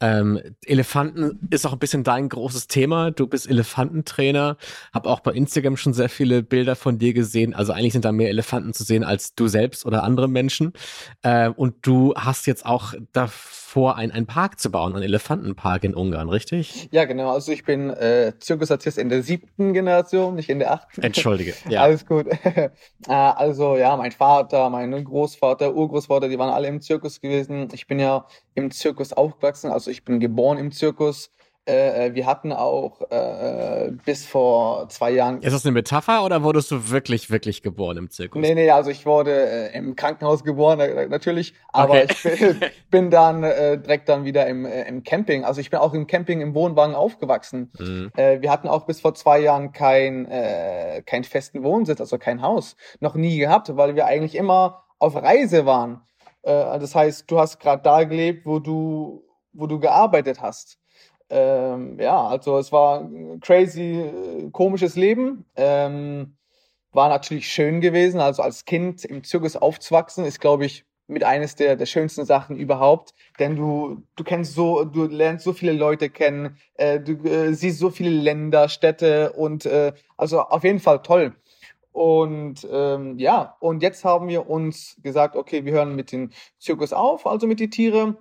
Ähm, 0.00 0.40
Elefanten 0.64 1.48
ist 1.50 1.66
auch 1.66 1.72
ein 1.72 1.78
bisschen 1.78 2.04
dein 2.04 2.28
großes 2.28 2.68
Thema. 2.68 3.10
Du 3.10 3.26
bist 3.26 3.48
Elefantentrainer. 3.48 4.56
Hab 4.92 5.06
auch 5.06 5.20
bei 5.20 5.32
Instagram 5.32 5.76
schon 5.76 5.94
sehr 5.94 6.08
viele 6.08 6.42
Bilder 6.42 6.76
von 6.76 6.98
dir 6.98 7.14
gesehen. 7.14 7.54
Also 7.54 7.72
eigentlich 7.72 7.92
sind 7.92 8.04
da 8.04 8.12
mehr 8.12 8.28
Elefanten 8.28 8.72
zu 8.74 8.84
sehen 8.84 9.04
als 9.04 9.34
du 9.34 9.48
selbst 9.48 9.86
oder 9.86 10.02
andere 10.02 10.28
Menschen. 10.28 10.72
Äh, 11.22 11.48
und 11.48 11.74
du 11.82 12.14
hast 12.16 12.46
jetzt 12.46 12.66
auch 12.66 12.94
davor, 13.12 13.96
ein, 13.96 14.10
einen 14.10 14.26
Park 14.26 14.58
zu 14.60 14.70
bauen, 14.70 14.94
einen 14.94 15.02
Elefantenpark 15.02 15.84
in 15.84 15.94
Ungarn, 15.94 16.28
richtig? 16.28 16.88
Ja, 16.90 17.04
genau. 17.04 17.30
Also 17.30 17.52
ich 17.52 17.64
bin 17.64 17.90
äh, 17.90 18.32
Zirkusartist 18.38 18.98
in 18.98 19.08
der 19.08 19.22
siebten 19.22 19.72
Generation, 19.72 20.34
nicht 20.34 20.48
in 20.48 20.58
der 20.58 20.72
achten. 20.72 21.02
Entschuldige. 21.02 21.54
Ja. 21.68 21.82
Alles 21.82 22.06
gut. 22.06 22.26
Äh, 23.08 23.12
also 23.12 23.76
ja, 23.76 23.96
mein 23.96 24.12
Vater, 24.12 24.70
mein 24.70 25.04
Großvater, 25.04 25.74
Urgroßvater, 25.74 26.28
die 26.28 26.38
waren 26.38 26.52
alle 26.52 26.68
im 26.68 26.80
Zirkus 26.80 27.20
gewesen. 27.20 27.68
Ich 27.72 27.86
bin 27.86 27.98
ja 28.00 28.26
im 28.54 28.70
Zirkus 28.70 29.12
aufgewachsen, 29.12 29.70
also 29.70 29.90
ich 29.90 30.04
bin 30.04 30.20
geboren 30.20 30.58
im 30.58 30.72
Zirkus. 30.72 31.30
Äh, 31.68 32.06
äh, 32.06 32.14
wir 32.14 32.26
hatten 32.26 32.52
auch 32.52 33.00
äh, 33.10 33.90
bis 34.04 34.24
vor 34.24 34.88
zwei 34.88 35.10
Jahren. 35.10 35.42
Ist 35.42 35.52
das 35.52 35.64
eine 35.64 35.72
Metapher 35.72 36.24
oder 36.24 36.44
wurdest 36.44 36.70
du 36.70 36.90
wirklich, 36.90 37.28
wirklich 37.28 37.60
geboren 37.62 37.96
im 37.96 38.10
Zirkus? 38.10 38.40
Nee, 38.40 38.54
nee, 38.54 38.70
also 38.70 38.90
ich 38.90 39.04
wurde 39.04 39.32
äh, 39.32 39.76
im 39.76 39.96
Krankenhaus 39.96 40.44
geboren, 40.44 40.78
äh, 40.78 41.08
natürlich, 41.08 41.54
aber 41.72 42.02
okay. 42.04 42.06
ich 42.08 42.22
bin, 42.22 42.60
bin 42.90 43.10
dann 43.10 43.42
äh, 43.42 43.78
direkt 43.78 44.08
dann 44.08 44.24
wieder 44.24 44.46
im, 44.46 44.64
äh, 44.64 44.86
im 44.86 45.02
Camping. 45.02 45.44
Also 45.44 45.60
ich 45.60 45.70
bin 45.70 45.80
auch 45.80 45.92
im 45.92 46.06
Camping 46.06 46.40
im 46.40 46.54
Wohnwagen 46.54 46.94
aufgewachsen. 46.94 47.72
Mhm. 47.78 48.12
Äh, 48.16 48.40
wir 48.42 48.52
hatten 48.52 48.68
auch 48.68 48.86
bis 48.86 49.00
vor 49.00 49.14
zwei 49.14 49.40
Jahren 49.40 49.72
kein, 49.72 50.26
äh, 50.26 51.02
keinen 51.04 51.24
festen 51.24 51.64
Wohnsitz, 51.64 52.00
also 52.00 52.16
kein 52.16 52.42
Haus. 52.42 52.76
Noch 53.00 53.16
nie 53.16 53.38
gehabt, 53.38 53.76
weil 53.76 53.96
wir 53.96 54.06
eigentlich 54.06 54.36
immer 54.36 54.84
auf 55.00 55.16
Reise 55.16 55.66
waren. 55.66 56.02
Äh, 56.42 56.78
das 56.78 56.94
heißt, 56.94 57.28
du 57.28 57.40
hast 57.40 57.58
gerade 57.58 57.82
da 57.82 58.04
gelebt, 58.04 58.46
wo 58.46 58.60
du, 58.60 59.24
wo 59.52 59.66
du 59.66 59.80
gearbeitet 59.80 60.40
hast. 60.40 60.78
Ähm, 61.28 61.98
ja, 61.98 62.26
also 62.26 62.58
es 62.58 62.72
war 62.72 63.00
ein 63.00 63.40
crazy, 63.40 64.00
äh, 64.00 64.50
komisches 64.50 64.96
Leben. 64.96 65.44
Ähm, 65.56 66.36
war 66.92 67.08
natürlich 67.08 67.48
schön 67.48 67.80
gewesen. 67.80 68.20
Also 68.20 68.42
als 68.42 68.64
Kind 68.64 69.04
im 69.04 69.24
Zirkus 69.24 69.56
aufzuwachsen, 69.56 70.24
ist, 70.24 70.40
glaube 70.40 70.66
ich, 70.66 70.84
mit 71.08 71.24
eines 71.24 71.54
der, 71.54 71.76
der 71.76 71.86
schönsten 71.86 72.24
Sachen 72.24 72.56
überhaupt. 72.56 73.14
Denn 73.38 73.56
du, 73.56 74.02
du 74.16 74.24
kennst 74.24 74.54
so, 74.54 74.84
du 74.84 75.04
lernst 75.04 75.44
so 75.44 75.52
viele 75.52 75.72
Leute 75.72 76.10
kennen, 76.10 76.56
äh, 76.74 77.00
du 77.00 77.12
äh, 77.24 77.54
siehst 77.54 77.78
so 77.78 77.90
viele 77.90 78.10
Länder, 78.10 78.68
Städte 78.68 79.32
und 79.32 79.66
äh, 79.66 79.92
also 80.16 80.40
auf 80.40 80.64
jeden 80.64 80.80
Fall 80.80 81.02
toll. 81.02 81.34
Und 81.92 82.66
ähm, 82.70 83.18
ja, 83.18 83.56
und 83.60 83.82
jetzt 83.82 84.04
haben 84.04 84.28
wir 84.28 84.50
uns 84.50 84.96
gesagt, 85.02 85.34
okay, 85.34 85.64
wir 85.64 85.72
hören 85.72 85.96
mit 85.96 86.12
dem 86.12 86.30
Zirkus 86.58 86.92
auf, 86.92 87.26
also 87.26 87.46
mit 87.46 87.60
den 87.60 87.70
Tiere. 87.70 88.18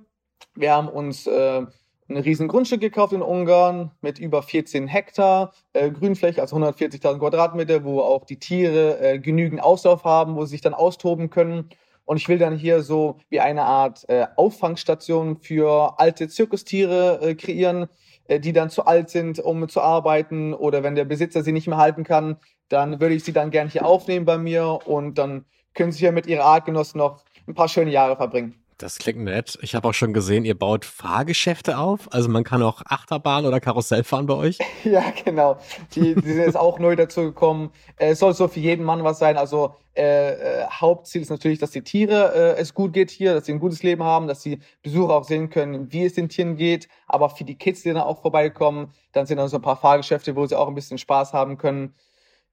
Wir 0.53 0.73
haben 0.73 0.87
uns 0.87 1.27
äh, 1.27 1.65
ein 2.07 2.17
riesen 2.17 2.47
Grundstück 2.47 2.81
gekauft 2.81 3.13
in 3.13 3.21
Ungarn 3.21 3.91
mit 4.01 4.19
über 4.19 4.43
14 4.43 4.87
Hektar 4.87 5.53
äh, 5.73 5.89
Grünfläche, 5.89 6.41
also 6.41 6.55
140.000 6.57 7.17
Quadratmeter, 7.19 7.83
wo 7.83 8.01
auch 8.01 8.25
die 8.25 8.37
Tiere 8.37 8.99
äh, 8.99 9.19
genügend 9.19 9.61
Auslauf 9.61 10.03
haben, 10.03 10.35
wo 10.35 10.45
sie 10.45 10.51
sich 10.51 10.61
dann 10.61 10.75
austoben 10.75 11.29
können. 11.29 11.69
Und 12.05 12.17
ich 12.17 12.29
will 12.29 12.37
dann 12.37 12.55
hier 12.55 12.83
so 12.83 13.17
wie 13.29 13.39
eine 13.39 13.63
Art 13.63 14.07
äh, 14.07 14.27
Auffangstation 14.35 15.37
für 15.37 15.99
alte 15.99 16.27
Zirkustiere 16.27 17.19
äh, 17.21 17.35
kreieren, 17.35 17.87
äh, 18.27 18.39
die 18.39 18.53
dann 18.53 18.69
zu 18.69 18.85
alt 18.85 19.09
sind, 19.09 19.39
um 19.39 19.67
zu 19.67 19.81
arbeiten. 19.81 20.53
Oder 20.53 20.83
wenn 20.83 20.93
der 20.93 21.05
Besitzer 21.05 21.43
sie 21.43 21.51
nicht 21.51 21.67
mehr 21.67 21.79
halten 21.79 22.03
kann, 22.03 22.37
dann 22.69 22.99
würde 23.01 23.15
ich 23.15 23.23
sie 23.23 23.33
dann 23.33 23.49
gern 23.49 23.69
hier 23.69 23.85
aufnehmen 23.85 24.25
bei 24.25 24.37
mir 24.37 24.79
und 24.85 25.17
dann 25.17 25.45
können 25.73 25.91
sie 25.91 25.99
hier 25.99 26.11
mit 26.11 26.27
ihrer 26.27 26.45
Artgenossen 26.45 26.99
noch 26.99 27.23
ein 27.47 27.55
paar 27.55 27.67
schöne 27.67 27.91
Jahre 27.91 28.15
verbringen. 28.15 28.64
Das 28.77 28.97
klingt 28.97 29.19
nett. 29.19 29.57
Ich 29.61 29.73
habe 29.73 29.87
auch 29.87 29.93
schon 29.93 30.11
gesehen, 30.11 30.43
ihr 30.43 30.57
baut 30.57 30.83
Fahrgeschäfte 30.83 31.77
auf. 31.77 32.11
Also 32.11 32.27
man 32.27 32.43
kann 32.43 32.61
auch 32.61 32.81
Achterbahn 32.85 33.45
oder 33.45 33.61
Karussell 33.61 34.03
fahren 34.03 34.25
bei 34.25 34.33
euch. 34.33 34.57
Ja, 34.83 35.03
genau. 35.23 35.57
Die, 35.95 36.13
die 36.13 36.33
sind 36.33 36.41
jetzt 36.41 36.57
auch 36.57 36.77
neu 36.77 36.95
dazu 36.95 37.21
gekommen. 37.21 37.71
Äh, 37.97 38.09
es 38.09 38.19
soll 38.19 38.33
so 38.33 38.47
für 38.47 38.59
jeden 38.59 38.85
Mann 38.85 39.03
was 39.03 39.17
sein. 39.17 39.37
Also 39.37 39.75
äh, 39.95 40.33
äh, 40.33 40.65
Hauptziel 40.69 41.21
ist 41.21 41.29
natürlich, 41.29 41.57
dass 41.57 41.71
die 41.71 41.81
Tiere 41.81 42.33
äh, 42.35 42.61
es 42.61 42.73
gut 42.73 42.93
geht 42.93 43.09
hier, 43.09 43.33
dass 43.33 43.45
sie 43.45 43.53
ein 43.53 43.59
gutes 43.59 43.81
Leben 43.81 44.03
haben, 44.03 44.27
dass 44.27 44.41
die 44.41 44.59
Besucher 44.83 45.15
auch 45.15 45.23
sehen 45.23 45.49
können, 45.49 45.91
wie 45.91 46.05
es 46.05 46.13
den 46.13 46.29
Tieren 46.29 46.57
geht. 46.57 46.89
Aber 47.07 47.29
für 47.29 47.45
die 47.45 47.55
Kids, 47.55 47.81
die 47.83 47.93
dann 47.93 48.03
auch 48.03 48.21
vorbeikommen, 48.21 48.93
dann 49.13 49.25
sind 49.25 49.37
dann 49.37 49.47
so 49.47 49.57
ein 49.57 49.63
paar 49.63 49.77
Fahrgeschäfte, 49.77 50.35
wo 50.35 50.45
sie 50.45 50.57
auch 50.57 50.67
ein 50.67 50.75
bisschen 50.75 50.97
Spaß 50.97 51.33
haben 51.33 51.57
können. 51.57 51.95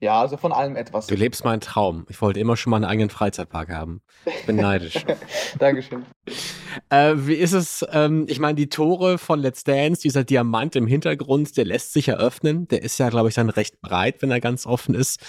Ja, 0.02 0.20
also 0.20 0.36
von 0.36 0.50
allem 0.50 0.74
etwas. 0.74 1.06
Du 1.06 1.14
lebst 1.14 1.44
meinen 1.44 1.60
Traum. 1.60 2.06
Ich 2.08 2.20
wollte 2.20 2.40
immer 2.40 2.56
schon 2.56 2.72
mal 2.72 2.78
einen 2.78 2.86
eigenen 2.86 3.08
Freizeitpark 3.08 3.68
haben. 3.68 4.02
Ich 4.26 4.46
bin 4.46 4.56
neidisch. 4.56 4.96
Dankeschön. 5.60 6.04
Äh, 6.90 7.14
wie 7.18 7.34
ist 7.34 7.52
es? 7.52 7.86
Ähm, 7.92 8.26
ich 8.28 8.40
meine, 8.40 8.56
die 8.56 8.68
Tore 8.68 9.18
von 9.18 9.38
Let's 9.38 9.62
Dance, 9.62 10.02
dieser 10.02 10.24
Diamant 10.24 10.74
im 10.74 10.88
Hintergrund, 10.88 11.56
der 11.56 11.66
lässt 11.66 11.92
sich 11.92 12.08
eröffnen. 12.08 12.66
Der 12.66 12.82
ist 12.82 12.98
ja, 12.98 13.10
glaube 13.10 13.28
ich, 13.28 13.36
dann 13.36 13.48
recht 13.48 13.80
breit, 13.80 14.22
wenn 14.22 14.32
er 14.32 14.40
ganz 14.40 14.66
offen 14.66 14.96
ist. 14.96 15.20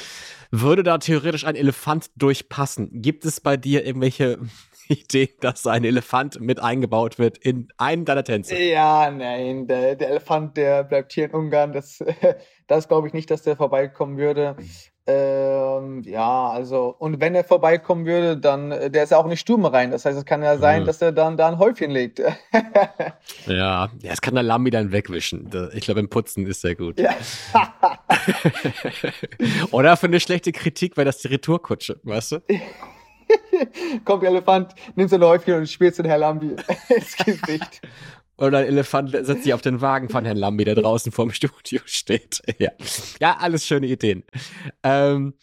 Würde 0.50 0.82
da 0.82 0.98
theoretisch 0.98 1.46
ein 1.46 1.56
Elefant 1.56 2.10
durchpassen? 2.16 2.90
Gibt 2.94 3.26
es 3.26 3.42
bei 3.42 3.58
dir 3.58 3.86
irgendwelche 3.86 4.40
Idee, 4.88 5.30
dass 5.40 5.68
ein 5.68 5.84
Elefant 5.84 6.40
mit 6.40 6.60
eingebaut 6.60 7.20
wird 7.20 7.38
in 7.38 7.68
einen 7.78 8.06
deiner 8.06 8.24
Tänze. 8.24 8.58
Ja, 8.58 9.10
nein, 9.12 9.68
der, 9.68 9.96
der 9.96 10.10
Elefant, 10.10 10.58
der 10.58 10.84
bleibt 10.84 11.14
hier 11.14 11.26
in 11.26 11.32
Ungarn. 11.32 11.74
Das, 11.74 12.04
das 12.68 12.88
glaube 12.88 13.08
ich 13.08 13.14
nicht, 13.14 13.30
dass 13.32 13.44
der 13.44 13.56
vorbeikommen 13.56 14.18
würde. 14.18 14.56
Ähm, 15.06 16.02
ja, 16.06 16.48
also, 16.48 16.96
und 16.98 17.20
wenn 17.20 17.36
er 17.36 17.44
vorbeikommen 17.44 18.06
würde, 18.06 18.38
dann, 18.38 18.70
der 18.70 19.04
ist 19.04 19.10
ja 19.10 19.18
auch 19.18 19.28
nicht 19.28 19.42
stubenrein. 19.42 19.92
Das 19.92 20.06
heißt, 20.06 20.18
es 20.18 20.24
kann 20.24 20.42
ja 20.42 20.58
sein, 20.58 20.84
mhm. 20.84 20.86
dass 20.86 21.02
er 21.02 21.12
dann 21.12 21.36
da 21.36 21.50
ein 21.50 21.58
Häufchen 21.60 21.92
legt. 21.92 22.20
ja, 23.46 23.90
ja, 23.90 23.90
es 24.02 24.22
kann 24.22 24.34
der 24.34 24.44
Lambi 24.44 24.70
dann 24.70 24.94
wegwischen. 24.94 25.50
Ich 25.74 25.82
glaube, 25.82 26.00
im 26.00 26.10
Putzen 26.10 26.48
ist 26.48 26.64
er 26.64 26.76
gut. 26.76 27.02
Ja. 27.02 27.14
Oder 29.72 29.98
für 29.98 30.08
eine 30.08 30.22
schlechte 30.22 30.54
Kritik 30.54 30.96
wäre 30.96 31.06
das 31.06 31.18
die 31.18 31.28
Retourkutsche, 31.28 32.00
weißt 32.04 32.32
du? 32.34 32.40
Kommt 34.06 34.24
der 34.24 34.30
Elefant, 34.30 34.74
nimmt 34.96 35.10
so 35.10 35.16
ein 35.16 35.24
Häufchen 35.24 35.56
und 35.56 35.70
spielt 35.70 35.98
den 35.98 36.06
Herr 36.06 36.18
Lambi 36.18 36.56
ins 36.90 37.18
Gesicht. 37.18 37.82
Oder 38.38 38.60
ein 38.60 38.66
Elefant 38.66 39.12
setzt 39.12 39.44
sich 39.44 39.54
auf 39.54 39.62
den 39.62 39.82
Wagen 39.82 40.10
von 40.10 40.26
Herrn 40.26 40.38
Lambi, 40.38 40.66
der 40.66 40.76
draußen 40.76 41.12
vorm 41.12 41.32
Studio 41.32 41.82
steht. 41.86 42.42
Ja, 42.60 42.72
ja 43.20 43.38
alles 43.40 43.66
schöne 43.66 43.88
Ideen. 43.88 44.24
Ähm, 44.82 45.36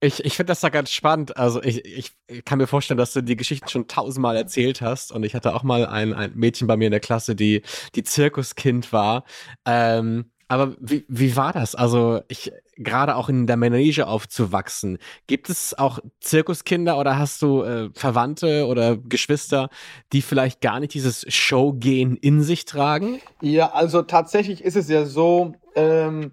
ich, 0.00 0.24
ich 0.24 0.36
finde 0.36 0.50
das 0.50 0.60
da 0.60 0.68
ganz 0.68 0.90
spannend. 0.90 1.36
Also 1.36 1.62
ich, 1.62 1.84
ich 1.84 2.44
kann 2.44 2.58
mir 2.58 2.66
vorstellen, 2.66 2.98
dass 2.98 3.12
du 3.12 3.22
die 3.22 3.36
Geschichten 3.36 3.68
schon 3.68 3.88
tausendmal 3.88 4.36
erzählt 4.36 4.80
hast. 4.80 5.10
Und 5.10 5.24
ich 5.24 5.34
hatte 5.34 5.54
auch 5.54 5.62
mal 5.62 5.86
ein, 5.86 6.12
ein 6.12 6.32
Mädchen 6.34 6.66
bei 6.66 6.76
mir 6.76 6.86
in 6.86 6.92
der 6.92 7.00
Klasse, 7.00 7.34
die, 7.34 7.62
die 7.94 8.04
Zirkuskind 8.04 8.92
war. 8.92 9.24
Ähm, 9.64 10.30
aber 10.48 10.76
wie, 10.80 11.04
wie 11.08 11.36
war 11.36 11.52
das? 11.52 11.74
Also, 11.74 12.20
ich, 12.28 12.52
gerade 12.76 13.16
auch 13.16 13.28
in 13.28 13.46
der 13.46 13.56
Manege 13.56 14.06
aufzuwachsen. 14.06 14.98
Gibt 15.26 15.48
es 15.48 15.76
auch 15.76 15.98
Zirkuskinder 16.20 16.98
oder 16.98 17.18
hast 17.18 17.42
du 17.42 17.62
äh, 17.62 17.90
Verwandte 17.94 18.66
oder 18.66 18.96
Geschwister, 18.96 19.70
die 20.12 20.22
vielleicht 20.22 20.60
gar 20.60 20.80
nicht 20.80 20.94
dieses 20.94 21.24
Showgehen 21.32 22.16
in 22.16 22.42
sich 22.42 22.64
tragen? 22.64 23.20
Ja, 23.40 23.72
also 23.72 24.02
tatsächlich 24.02 24.62
ist 24.62 24.76
es 24.76 24.88
ja 24.88 25.04
so, 25.04 25.54
ähm, 25.74 26.32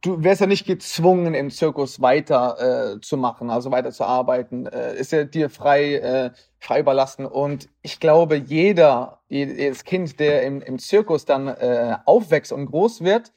du 0.00 0.22
wärst 0.22 0.40
ja 0.40 0.46
nicht 0.46 0.66
gezwungen, 0.66 1.34
im 1.34 1.50
Zirkus 1.50 2.00
weiter 2.00 2.94
äh, 2.94 3.00
zu 3.00 3.16
machen, 3.16 3.50
also 3.50 3.70
weiter 3.70 3.90
zu 3.90 4.04
arbeiten. 4.04 4.66
Äh, 4.66 4.96
ist 4.96 5.12
ja 5.12 5.24
dir 5.24 5.50
frei, 5.50 5.94
äh, 5.96 6.30
frei 6.58 6.80
überlassen. 6.80 7.26
Und 7.26 7.68
ich 7.82 8.00
glaube, 8.00 8.36
jeder, 8.36 9.20
jedes 9.28 9.84
Kind, 9.84 10.20
der 10.20 10.42
im, 10.42 10.60
im 10.60 10.78
Zirkus 10.78 11.24
dann 11.24 11.48
äh, 11.48 11.96
aufwächst 12.04 12.52
und 12.52 12.66
groß 12.66 13.02
wird, 13.02 13.32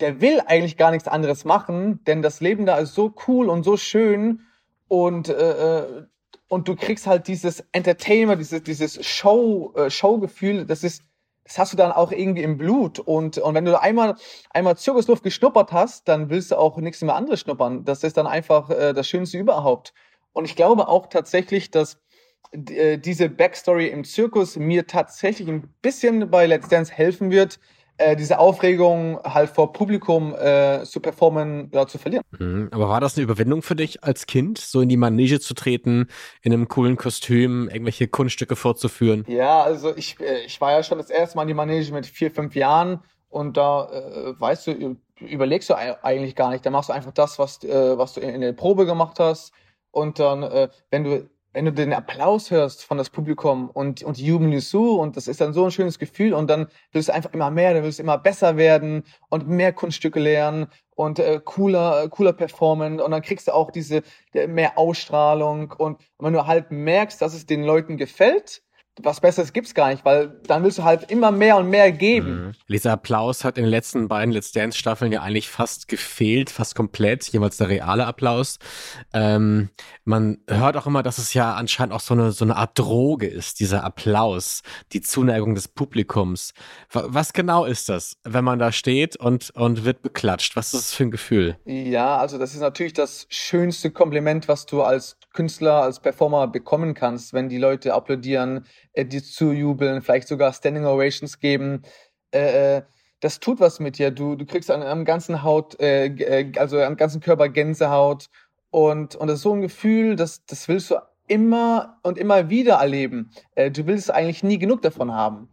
der 0.00 0.20
will 0.20 0.40
eigentlich 0.46 0.76
gar 0.76 0.90
nichts 0.90 1.08
anderes 1.08 1.44
machen, 1.44 2.04
denn 2.04 2.22
das 2.22 2.40
Leben 2.40 2.66
da 2.66 2.76
ist 2.76 2.94
so 2.94 3.14
cool 3.26 3.48
und 3.48 3.64
so 3.64 3.76
schön 3.76 4.42
und 4.88 5.28
äh, 5.28 5.78
äh 5.78 6.02
und 6.48 6.68
du 6.68 6.76
kriegst 6.76 7.08
halt 7.08 7.26
dieses 7.26 7.64
Entertainment, 7.72 8.38
dieses 8.40 8.62
dieses 8.62 9.04
Show 9.04 9.72
äh, 9.74 9.90
Showgefühl, 9.90 10.64
das 10.64 10.84
ist 10.84 11.02
das 11.46 11.58
hast 11.58 11.72
du 11.72 11.76
dann 11.76 11.92
auch 11.92 12.10
irgendwie 12.10 12.42
im 12.42 12.58
Blut 12.58 12.98
und 12.98 13.38
und 13.38 13.54
wenn 13.54 13.64
du 13.64 13.80
einmal 13.80 14.16
einmal 14.50 14.76
Zirkusluft 14.76 15.22
geschnuppert 15.22 15.72
hast, 15.72 16.08
dann 16.08 16.28
willst 16.28 16.50
du 16.50 16.56
auch 16.56 16.76
nichts 16.78 17.02
mehr 17.02 17.14
anderes 17.14 17.40
schnuppern. 17.40 17.84
Das 17.84 18.02
ist 18.02 18.16
dann 18.16 18.26
einfach 18.26 18.68
äh, 18.70 18.92
das 18.92 19.08
Schönste 19.08 19.38
überhaupt. 19.38 19.94
Und 20.32 20.44
ich 20.44 20.56
glaube 20.56 20.88
auch 20.88 21.06
tatsächlich, 21.06 21.70
dass 21.70 21.98
äh, 22.52 22.98
diese 22.98 23.28
Backstory 23.28 23.88
im 23.88 24.04
Zirkus 24.04 24.56
mir 24.56 24.86
tatsächlich 24.86 25.48
ein 25.48 25.72
bisschen 25.82 26.30
bei 26.30 26.46
Let's 26.46 26.68
Dance 26.68 26.92
helfen 26.92 27.30
wird, 27.30 27.60
äh, 27.98 28.16
diese 28.16 28.38
Aufregung 28.38 29.20
halt 29.24 29.50
vor 29.50 29.72
Publikum 29.72 30.34
äh, 30.34 30.82
zu 30.84 31.00
performen, 31.00 31.70
ja, 31.72 31.86
zu 31.86 31.98
verlieren. 31.98 32.22
Mhm. 32.38 32.68
Aber 32.70 32.88
war 32.88 33.00
das 33.00 33.16
eine 33.16 33.24
Überwindung 33.24 33.62
für 33.62 33.76
dich 33.76 34.04
als 34.04 34.26
Kind, 34.26 34.58
so 34.58 34.80
in 34.80 34.88
die 34.88 34.96
Manege 34.96 35.40
zu 35.40 35.54
treten, 35.54 36.08
in 36.42 36.52
einem 36.52 36.68
coolen 36.68 36.96
Kostüm, 36.96 37.68
irgendwelche 37.68 38.08
Kunststücke 38.08 38.56
vorzuführen? 38.56 39.24
Ja, 39.28 39.62
also 39.62 39.96
ich, 39.96 40.20
äh, 40.20 40.44
ich 40.46 40.60
war 40.60 40.72
ja 40.72 40.82
schon 40.82 40.98
das 40.98 41.10
erste 41.10 41.36
Mal 41.36 41.42
in 41.42 41.48
die 41.48 41.54
Manege 41.54 41.92
mit 41.92 42.06
vier, 42.06 42.30
fünf 42.30 42.54
Jahren 42.54 43.00
und 43.28 43.56
da, 43.56 43.88
äh, 43.90 44.40
weißt 44.40 44.66
du, 44.66 44.96
überlegst 45.20 45.70
du 45.70 45.74
eigentlich 45.74 46.36
gar 46.36 46.50
nicht. 46.50 46.64
Da 46.64 46.70
machst 46.70 46.88
du 46.88 46.92
einfach 46.92 47.12
das, 47.12 47.38
was, 47.38 47.62
äh, 47.64 47.98
was 47.98 48.14
du 48.14 48.20
in, 48.20 48.30
in 48.30 48.40
der 48.40 48.52
Probe 48.52 48.86
gemacht 48.86 49.18
hast. 49.18 49.52
Und 49.90 50.18
dann, 50.18 50.42
äh, 50.42 50.68
wenn 50.90 51.04
du 51.04 51.28
wenn 51.56 51.64
du 51.64 51.72
den 51.72 51.94
Applaus 51.94 52.50
hörst 52.50 52.84
von 52.84 52.98
das 52.98 53.08
Publikum 53.08 53.70
und, 53.70 54.02
und 54.02 54.18
jubeln 54.18 54.50
dir 54.50 54.60
zu 54.60 55.00
und 55.00 55.16
das 55.16 55.26
ist 55.26 55.40
dann 55.40 55.54
so 55.54 55.64
ein 55.64 55.70
schönes 55.70 55.98
Gefühl 55.98 56.34
und 56.34 56.50
dann 56.50 56.66
willst 56.92 57.08
du 57.08 57.14
einfach 57.14 57.32
immer 57.32 57.50
mehr, 57.50 57.72
dann 57.72 57.82
willst 57.82 57.98
du 57.98 58.02
immer 58.02 58.18
besser 58.18 58.58
werden 58.58 59.04
und 59.30 59.48
mehr 59.48 59.72
Kunststücke 59.72 60.20
lernen 60.20 60.66
und 60.96 61.18
äh, 61.18 61.40
cooler, 61.42 62.04
äh, 62.04 62.08
cooler 62.10 62.34
performen 62.34 63.00
und 63.00 63.10
dann 63.10 63.22
kriegst 63.22 63.48
du 63.48 63.54
auch 63.54 63.70
diese 63.70 64.02
mehr 64.34 64.76
Ausstrahlung 64.76 65.72
und 65.72 65.98
wenn 66.18 66.34
du 66.34 66.46
halt 66.46 66.72
merkst, 66.72 67.22
dass 67.22 67.32
es 67.32 67.46
den 67.46 67.64
Leuten 67.64 67.96
gefällt, 67.96 68.60
was 69.02 69.20
Besseres 69.20 69.52
gibt's 69.52 69.74
gar 69.74 69.90
nicht, 69.90 70.04
weil 70.04 70.40
dann 70.46 70.62
willst 70.64 70.78
du 70.78 70.84
halt 70.84 71.10
immer 71.10 71.30
mehr 71.30 71.56
und 71.56 71.68
mehr 71.68 71.92
geben. 71.92 72.46
Mhm. 72.46 72.52
Dieser 72.68 72.92
Applaus 72.92 73.44
hat 73.44 73.58
in 73.58 73.64
den 73.64 73.70
letzten 73.70 74.08
beiden 74.08 74.32
Let's 74.32 74.52
Dance 74.52 74.78
Staffeln 74.78 75.12
ja 75.12 75.22
eigentlich 75.22 75.48
fast 75.48 75.88
gefehlt, 75.88 76.50
fast 76.50 76.74
komplett, 76.74 77.28
jeweils 77.28 77.58
der 77.58 77.68
reale 77.68 78.06
Applaus. 78.06 78.58
Ähm, 79.12 79.70
man 80.04 80.38
hört 80.48 80.76
auch 80.76 80.86
immer, 80.86 81.02
dass 81.02 81.18
es 81.18 81.34
ja 81.34 81.54
anscheinend 81.54 81.92
auch 81.92 82.00
so 82.00 82.14
eine, 82.14 82.32
so 82.32 82.44
eine 82.44 82.56
Art 82.56 82.78
Droge 82.78 83.26
ist, 83.26 83.60
dieser 83.60 83.84
Applaus, 83.84 84.62
die 84.92 85.02
Zuneigung 85.02 85.54
des 85.54 85.68
Publikums. 85.68 86.54
Was 86.90 87.32
genau 87.32 87.64
ist 87.64 87.88
das, 87.88 88.16
wenn 88.24 88.44
man 88.44 88.58
da 88.58 88.72
steht 88.72 89.16
und, 89.16 89.50
und 89.50 89.84
wird 89.84 90.02
beklatscht? 90.02 90.56
Was 90.56 90.72
ist 90.72 90.74
das 90.74 90.94
für 90.94 91.04
ein 91.04 91.10
Gefühl? 91.10 91.58
Ja, 91.64 92.16
also 92.16 92.38
das 92.38 92.54
ist 92.54 92.60
natürlich 92.60 92.94
das 92.94 93.26
schönste 93.28 93.90
Kompliment, 93.90 94.48
was 94.48 94.66
du 94.66 94.82
als 94.82 95.18
Künstler, 95.32 95.82
als 95.82 96.00
Performer 96.00 96.48
bekommen 96.48 96.94
kannst, 96.94 97.34
wenn 97.34 97.48
die 97.48 97.58
Leute 97.58 97.92
applaudieren, 97.92 98.64
äh, 98.96 99.04
dir 99.04 99.22
zujubeln, 99.22 100.02
vielleicht 100.02 100.26
sogar 100.26 100.52
Standing 100.52 100.84
Ovations 100.84 101.38
geben. 101.38 101.82
Äh, 102.32 102.78
äh, 102.78 102.82
das 103.20 103.40
tut 103.40 103.60
was 103.60 103.80
mit 103.80 103.98
dir. 103.98 104.10
Du, 104.10 104.34
du 104.34 104.44
kriegst 104.44 104.70
an, 104.70 104.82
am 104.82 105.04
ganzen 105.04 105.42
Haut, 105.42 105.78
äh, 105.80 106.06
äh, 106.06 106.52
also 106.58 106.80
am 106.80 106.96
ganzen 106.96 107.20
Körper 107.20 107.48
Gänsehaut. 107.48 108.28
Und, 108.70 109.14
und 109.14 109.28
das 109.28 109.36
ist 109.36 109.42
so 109.42 109.54
ein 109.54 109.62
Gefühl, 109.62 110.16
das, 110.16 110.44
das 110.46 110.68
willst 110.68 110.90
du 110.90 110.96
immer 111.28 111.98
und 112.02 112.18
immer 112.18 112.50
wieder 112.50 112.74
erleben. 112.74 113.30
Äh, 113.54 113.70
du 113.70 113.86
willst 113.86 114.10
eigentlich 114.10 114.42
nie 114.42 114.58
genug 114.58 114.82
davon 114.82 115.12
haben. 115.12 115.48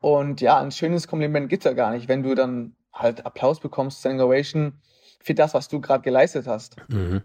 Und 0.00 0.40
ja, 0.40 0.58
ein 0.58 0.72
schönes 0.72 1.08
Kompliment 1.08 1.48
gibt's 1.48 1.64
ja 1.64 1.72
gar 1.72 1.90
nicht, 1.90 2.08
wenn 2.08 2.22
du 2.22 2.34
dann 2.34 2.74
halt 2.92 3.26
Applaus 3.26 3.60
bekommst, 3.60 4.00
Standing 4.00 4.20
Ovation, 4.20 4.80
für 5.22 5.34
das, 5.34 5.52
was 5.52 5.68
du 5.68 5.80
gerade 5.80 6.02
geleistet 6.02 6.46
hast. 6.46 6.76
Mhm. 6.88 7.22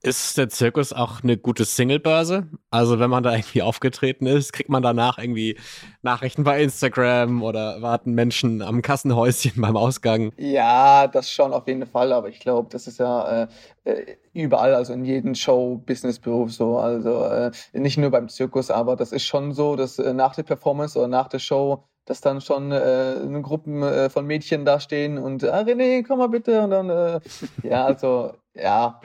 Ist 0.00 0.38
der 0.38 0.48
Zirkus 0.48 0.92
auch 0.92 1.22
eine 1.22 1.36
gute 1.36 1.64
Singlebörse? 1.64 2.46
Also 2.70 3.00
wenn 3.00 3.10
man 3.10 3.22
da 3.22 3.34
irgendwie 3.34 3.62
aufgetreten 3.62 4.26
ist, 4.26 4.52
kriegt 4.52 4.70
man 4.70 4.82
danach 4.82 5.18
irgendwie 5.18 5.58
Nachrichten 6.02 6.44
bei 6.44 6.62
Instagram 6.62 7.42
oder 7.42 7.82
warten 7.82 8.12
Menschen 8.12 8.62
am 8.62 8.80
Kassenhäuschen 8.80 9.52
beim 9.60 9.76
Ausgang? 9.76 10.32
Ja, 10.36 11.08
das 11.08 11.30
schon 11.30 11.52
auf 11.52 11.66
jeden 11.66 11.86
Fall, 11.86 12.12
aber 12.12 12.28
ich 12.28 12.38
glaube, 12.38 12.68
das 12.70 12.86
ist 12.86 12.98
ja 12.98 13.42
äh, 13.42 13.48
äh, 13.84 14.16
überall, 14.32 14.74
also 14.74 14.92
in 14.92 15.04
jedem 15.04 15.34
Show-Business-Beruf 15.34 16.52
so. 16.52 16.78
Also 16.78 17.24
äh, 17.24 17.50
nicht 17.72 17.98
nur 17.98 18.10
beim 18.10 18.28
Zirkus, 18.28 18.70
aber 18.70 18.94
das 18.94 19.12
ist 19.12 19.24
schon 19.24 19.52
so, 19.52 19.74
dass 19.74 19.98
äh, 19.98 20.14
nach 20.14 20.34
der 20.36 20.44
Performance 20.44 20.98
oder 20.98 21.08
nach 21.08 21.28
der 21.28 21.40
Show 21.40 21.84
dass 22.08 22.22
dann 22.22 22.40
schon 22.40 22.72
äh, 22.72 23.16
Gruppen 23.42 23.82
äh, 23.82 24.08
von 24.08 24.26
Mädchen 24.26 24.64
da 24.64 24.80
stehen 24.80 25.18
und 25.18 25.44
ah, 25.44 25.60
René, 25.60 26.02
komm 26.06 26.18
mal 26.20 26.28
bitte 26.28 26.62
und 26.62 26.70
dann 26.70 26.88
äh, 26.88 27.20
ja, 27.62 27.84
also 27.84 28.32
ja, 28.54 29.00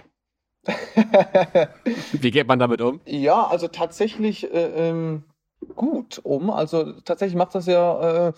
Wie 2.14 2.32
geht 2.32 2.48
man 2.48 2.60
damit 2.60 2.82
um? 2.82 3.02
Ja, 3.06 3.48
also 3.48 3.68
tatsächlich 3.68 4.52
äh, 4.54 4.90
ähm, 4.90 5.24
gut 5.76 6.20
um. 6.24 6.50
Also 6.50 6.94
tatsächlich 7.02 7.36
macht 7.36 7.56
das 7.56 7.66
ja 7.66 8.28
äh, 8.28 8.34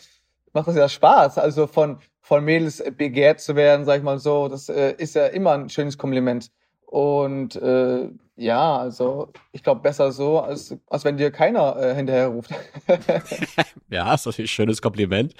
macht 0.53 0.67
das 0.67 0.75
ja 0.75 0.89
Spaß. 0.89 1.37
Also 1.37 1.67
von 1.67 1.99
von 2.21 2.43
Mädels 2.43 2.83
begehrt 2.97 3.39
zu 3.39 3.55
werden, 3.55 3.85
sag 3.85 3.97
ich 3.97 4.03
mal 4.03 4.17
so, 4.17 4.47
das 4.47 4.67
äh, 4.69 4.95
ist 4.97 5.13
ja 5.13 5.27
immer 5.27 5.51
ein 5.51 5.69
schönes 5.69 5.97
Kompliment. 5.97 6.51
Und 6.95 7.57
äh, 7.57 8.07
ja, 8.37 8.77
also 8.77 9.33
ich 9.51 9.63
glaube 9.63 9.81
besser 9.81 10.13
so, 10.13 10.39
als, 10.39 10.77
als 10.87 11.03
wenn 11.03 11.17
dir 11.17 11.29
keiner 11.29 11.75
äh, 11.75 11.93
hinterher 11.93 12.27
ruft. 12.27 12.51
ja, 13.89 14.13
ist 14.13 14.25
natürlich 14.25 14.49
ein 14.49 14.53
schönes 14.53 14.81
Kompliment. 14.81 15.33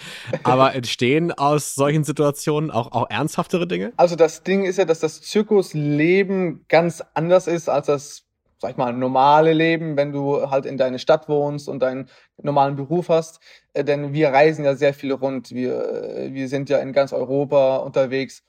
Aber 0.43 0.75
entstehen 0.75 1.31
aus 1.31 1.74
solchen 1.74 2.03
Situationen 2.03 2.71
auch, 2.71 2.91
auch 2.91 3.09
ernsthaftere 3.09 3.67
Dinge? 3.67 3.93
Also 3.95 4.17
das 4.17 4.43
Ding 4.43 4.65
ist 4.65 4.79
ja, 4.79 4.83
dass 4.83 5.00
das 5.00 5.21
Zirkusleben 5.21 6.65
ganz 6.67 7.01
anders 7.13 7.47
ist 7.47 7.69
als 7.69 7.88
das, 7.88 8.25
sag 8.57 8.71
ich 8.71 8.77
mal, 8.77 8.91
normale 8.91 9.53
Leben, 9.53 9.95
wenn 9.95 10.12
du 10.12 10.51
halt 10.51 10.65
in 10.65 10.75
deine 10.75 11.00
Stadt 11.00 11.29
wohnst 11.29 11.69
und 11.69 11.79
deinen 11.79 12.09
normalen 12.43 12.75
Beruf 12.75 13.07
hast. 13.07 13.39
Äh, 13.71 13.85
denn 13.85 14.12
wir 14.12 14.27
reisen 14.27 14.65
ja 14.65 14.75
sehr 14.75 14.93
viel 14.93 15.13
rund. 15.13 15.51
Wir, 15.51 16.03
äh, 16.03 16.33
wir 16.33 16.50
sind 16.50 16.67
ja 16.67 16.79
in 16.79 16.91
ganz 16.91 17.13
Europa 17.13 17.77
unterwegs. 17.77 18.43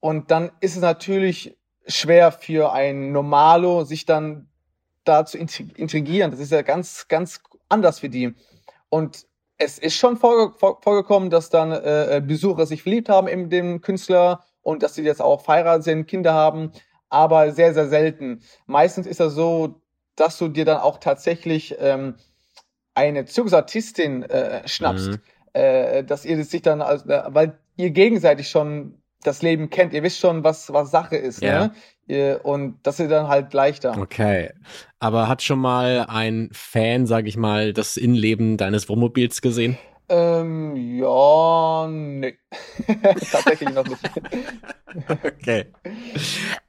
Und 0.00 0.32
dann 0.32 0.50
ist 0.60 0.74
es 0.74 0.82
natürlich 0.82 1.56
schwer 1.86 2.32
für 2.32 2.72
ein 2.72 3.12
Normalo, 3.12 3.84
sich 3.84 4.06
dann 4.06 4.48
da 5.04 5.24
zu 5.24 5.38
intrigieren. 5.38 6.30
Das 6.30 6.40
ist 6.40 6.52
ja 6.52 6.62
ganz, 6.62 7.08
ganz 7.08 7.40
anders 7.68 8.00
für 8.00 8.08
die. 8.08 8.34
Und 8.88 9.26
es 9.56 9.78
ist 9.78 9.96
schon 9.96 10.16
vorge 10.16 10.54
vorgekommen, 10.58 11.30
dass 11.30 11.50
dann 11.50 11.72
äh, 11.72 12.16
äh, 12.16 12.20
Besucher 12.20 12.66
sich 12.66 12.82
verliebt 12.82 13.08
haben 13.08 13.28
in 13.28 13.50
dem 13.50 13.80
Künstler 13.80 14.44
und 14.62 14.82
dass 14.82 14.94
sie 14.94 15.02
jetzt 15.02 15.20
auch 15.20 15.42
verheiratet 15.42 15.84
sind, 15.84 16.06
Kinder 16.06 16.32
haben, 16.32 16.72
aber 17.08 17.52
sehr, 17.52 17.74
sehr 17.74 17.88
selten. 17.88 18.42
Meistens 18.66 19.06
ist 19.06 19.20
das 19.20 19.34
so, 19.34 19.80
dass 20.16 20.38
du 20.38 20.48
dir 20.48 20.64
dann 20.64 20.78
auch 20.78 20.98
tatsächlich 20.98 21.76
ähm, 21.78 22.14
eine 22.94 23.24
Zirkusartistin 23.24 24.22
äh, 24.24 24.66
schnappst, 24.66 25.10
mhm. 25.10 25.20
äh, 25.52 26.04
dass 26.04 26.24
ihr 26.24 26.42
sich 26.44 26.62
dann, 26.62 26.80
als, 26.82 27.06
weil 27.06 27.58
ihr 27.76 27.90
gegenseitig 27.90 28.48
schon 28.48 28.99
das 29.22 29.42
Leben 29.42 29.70
kennt. 29.70 29.92
Ihr 29.92 30.02
wisst 30.02 30.18
schon, 30.18 30.44
was, 30.44 30.72
was 30.72 30.90
Sache 30.90 31.16
ist. 31.16 31.42
Ja. 31.42 31.70
Ne? 32.08 32.38
Und 32.42 32.78
das 32.82 32.98
ist 32.98 33.10
dann 33.10 33.28
halt 33.28 33.54
leichter. 33.54 33.96
Okay. 33.96 34.50
Aber 34.98 35.28
hat 35.28 35.42
schon 35.42 35.60
mal 35.60 36.06
ein 36.08 36.48
Fan, 36.52 37.06
sag 37.06 37.26
ich 37.26 37.36
mal, 37.36 37.72
das 37.72 37.96
Innenleben 37.96 38.56
deines 38.56 38.88
Wohnmobils 38.88 39.42
gesehen? 39.42 39.78
Ähm, 40.08 40.74
ja, 40.74 41.86
nee. 41.88 42.36
Tatsächlich 43.30 43.70
noch 43.70 43.86
nicht. 43.86 44.00
okay. 45.24 45.66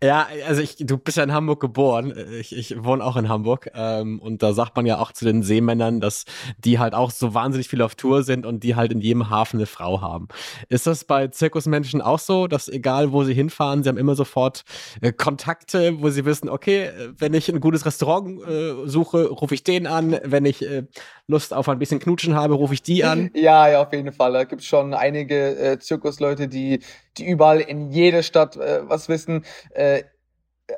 Ja, 0.03 0.27
also 0.47 0.61
ich, 0.61 0.77
du 0.77 0.97
bist 0.97 1.17
ja 1.17 1.23
in 1.23 1.33
Hamburg 1.33 1.59
geboren. 1.59 2.13
Ich, 2.39 2.55
ich 2.55 2.83
wohne 2.83 3.03
auch 3.03 3.17
in 3.17 3.29
Hamburg. 3.29 3.69
Ähm, 3.73 4.19
und 4.19 4.43
da 4.43 4.53
sagt 4.53 4.75
man 4.75 4.85
ja 4.85 5.00
auch 5.00 5.11
zu 5.11 5.25
den 5.25 5.43
Seemännern, 5.43 6.00
dass 6.00 6.25
die 6.59 6.79
halt 6.79 6.93
auch 6.93 7.11
so 7.11 7.33
wahnsinnig 7.33 7.67
viel 7.67 7.81
auf 7.81 7.95
Tour 7.95 8.23
sind 8.23 8.45
und 8.45 8.63
die 8.63 8.75
halt 8.75 8.91
in 8.91 9.01
jedem 9.01 9.29
Hafen 9.29 9.57
eine 9.57 9.65
Frau 9.65 10.01
haben. 10.01 10.27
Ist 10.69 10.88
das 10.88 11.03
bei 11.03 11.27
Zirkusmenschen 11.27 12.01
auch 12.01 12.19
so, 12.19 12.47
dass 12.47 12.67
egal 12.67 13.11
wo 13.11 13.23
sie 13.23 13.33
hinfahren, 13.33 13.83
sie 13.83 13.89
haben 13.89 13.97
immer 13.97 14.15
sofort 14.15 14.63
äh, 15.01 15.11
Kontakte, 15.11 16.01
wo 16.01 16.09
sie 16.09 16.25
wissen, 16.25 16.50
okay, 16.50 16.91
wenn 17.17 17.33
ich 17.33 17.50
ein 17.50 17.59
gutes 17.59 17.85
Restaurant 17.85 18.41
äh, 18.47 18.88
suche, 18.88 19.29
rufe 19.29 19.55
ich 19.55 19.63
den 19.63 19.88
an. 19.88 20.19
Wenn 20.23 20.45
ich 20.45 20.63
äh, 20.63 20.83
Lust 21.27 21.53
auf 21.53 21.69
ein 21.69 21.79
bisschen 21.79 22.00
Knutschen 22.00 22.35
habe, 22.35 22.53
rufe 22.53 22.73
ich 22.73 22.83
die 22.83 23.03
an. 23.03 23.31
Ja, 23.33 23.67
ja, 23.67 23.81
auf 23.81 23.93
jeden 23.93 24.11
Fall. 24.11 24.33
Da 24.33 24.43
gibt's 24.43 24.65
schon 24.65 24.93
einige 24.93 25.70
äh, 25.73 25.79
Zirkusleute, 25.79 26.47
die, 26.47 26.79
die 27.17 27.25
überall 27.25 27.59
in 27.59 27.91
jeder 27.91 28.23
Stadt 28.23 28.57
äh, 28.57 28.81
was 28.87 29.09
wissen. 29.09 29.45
Äh, 29.71 30.03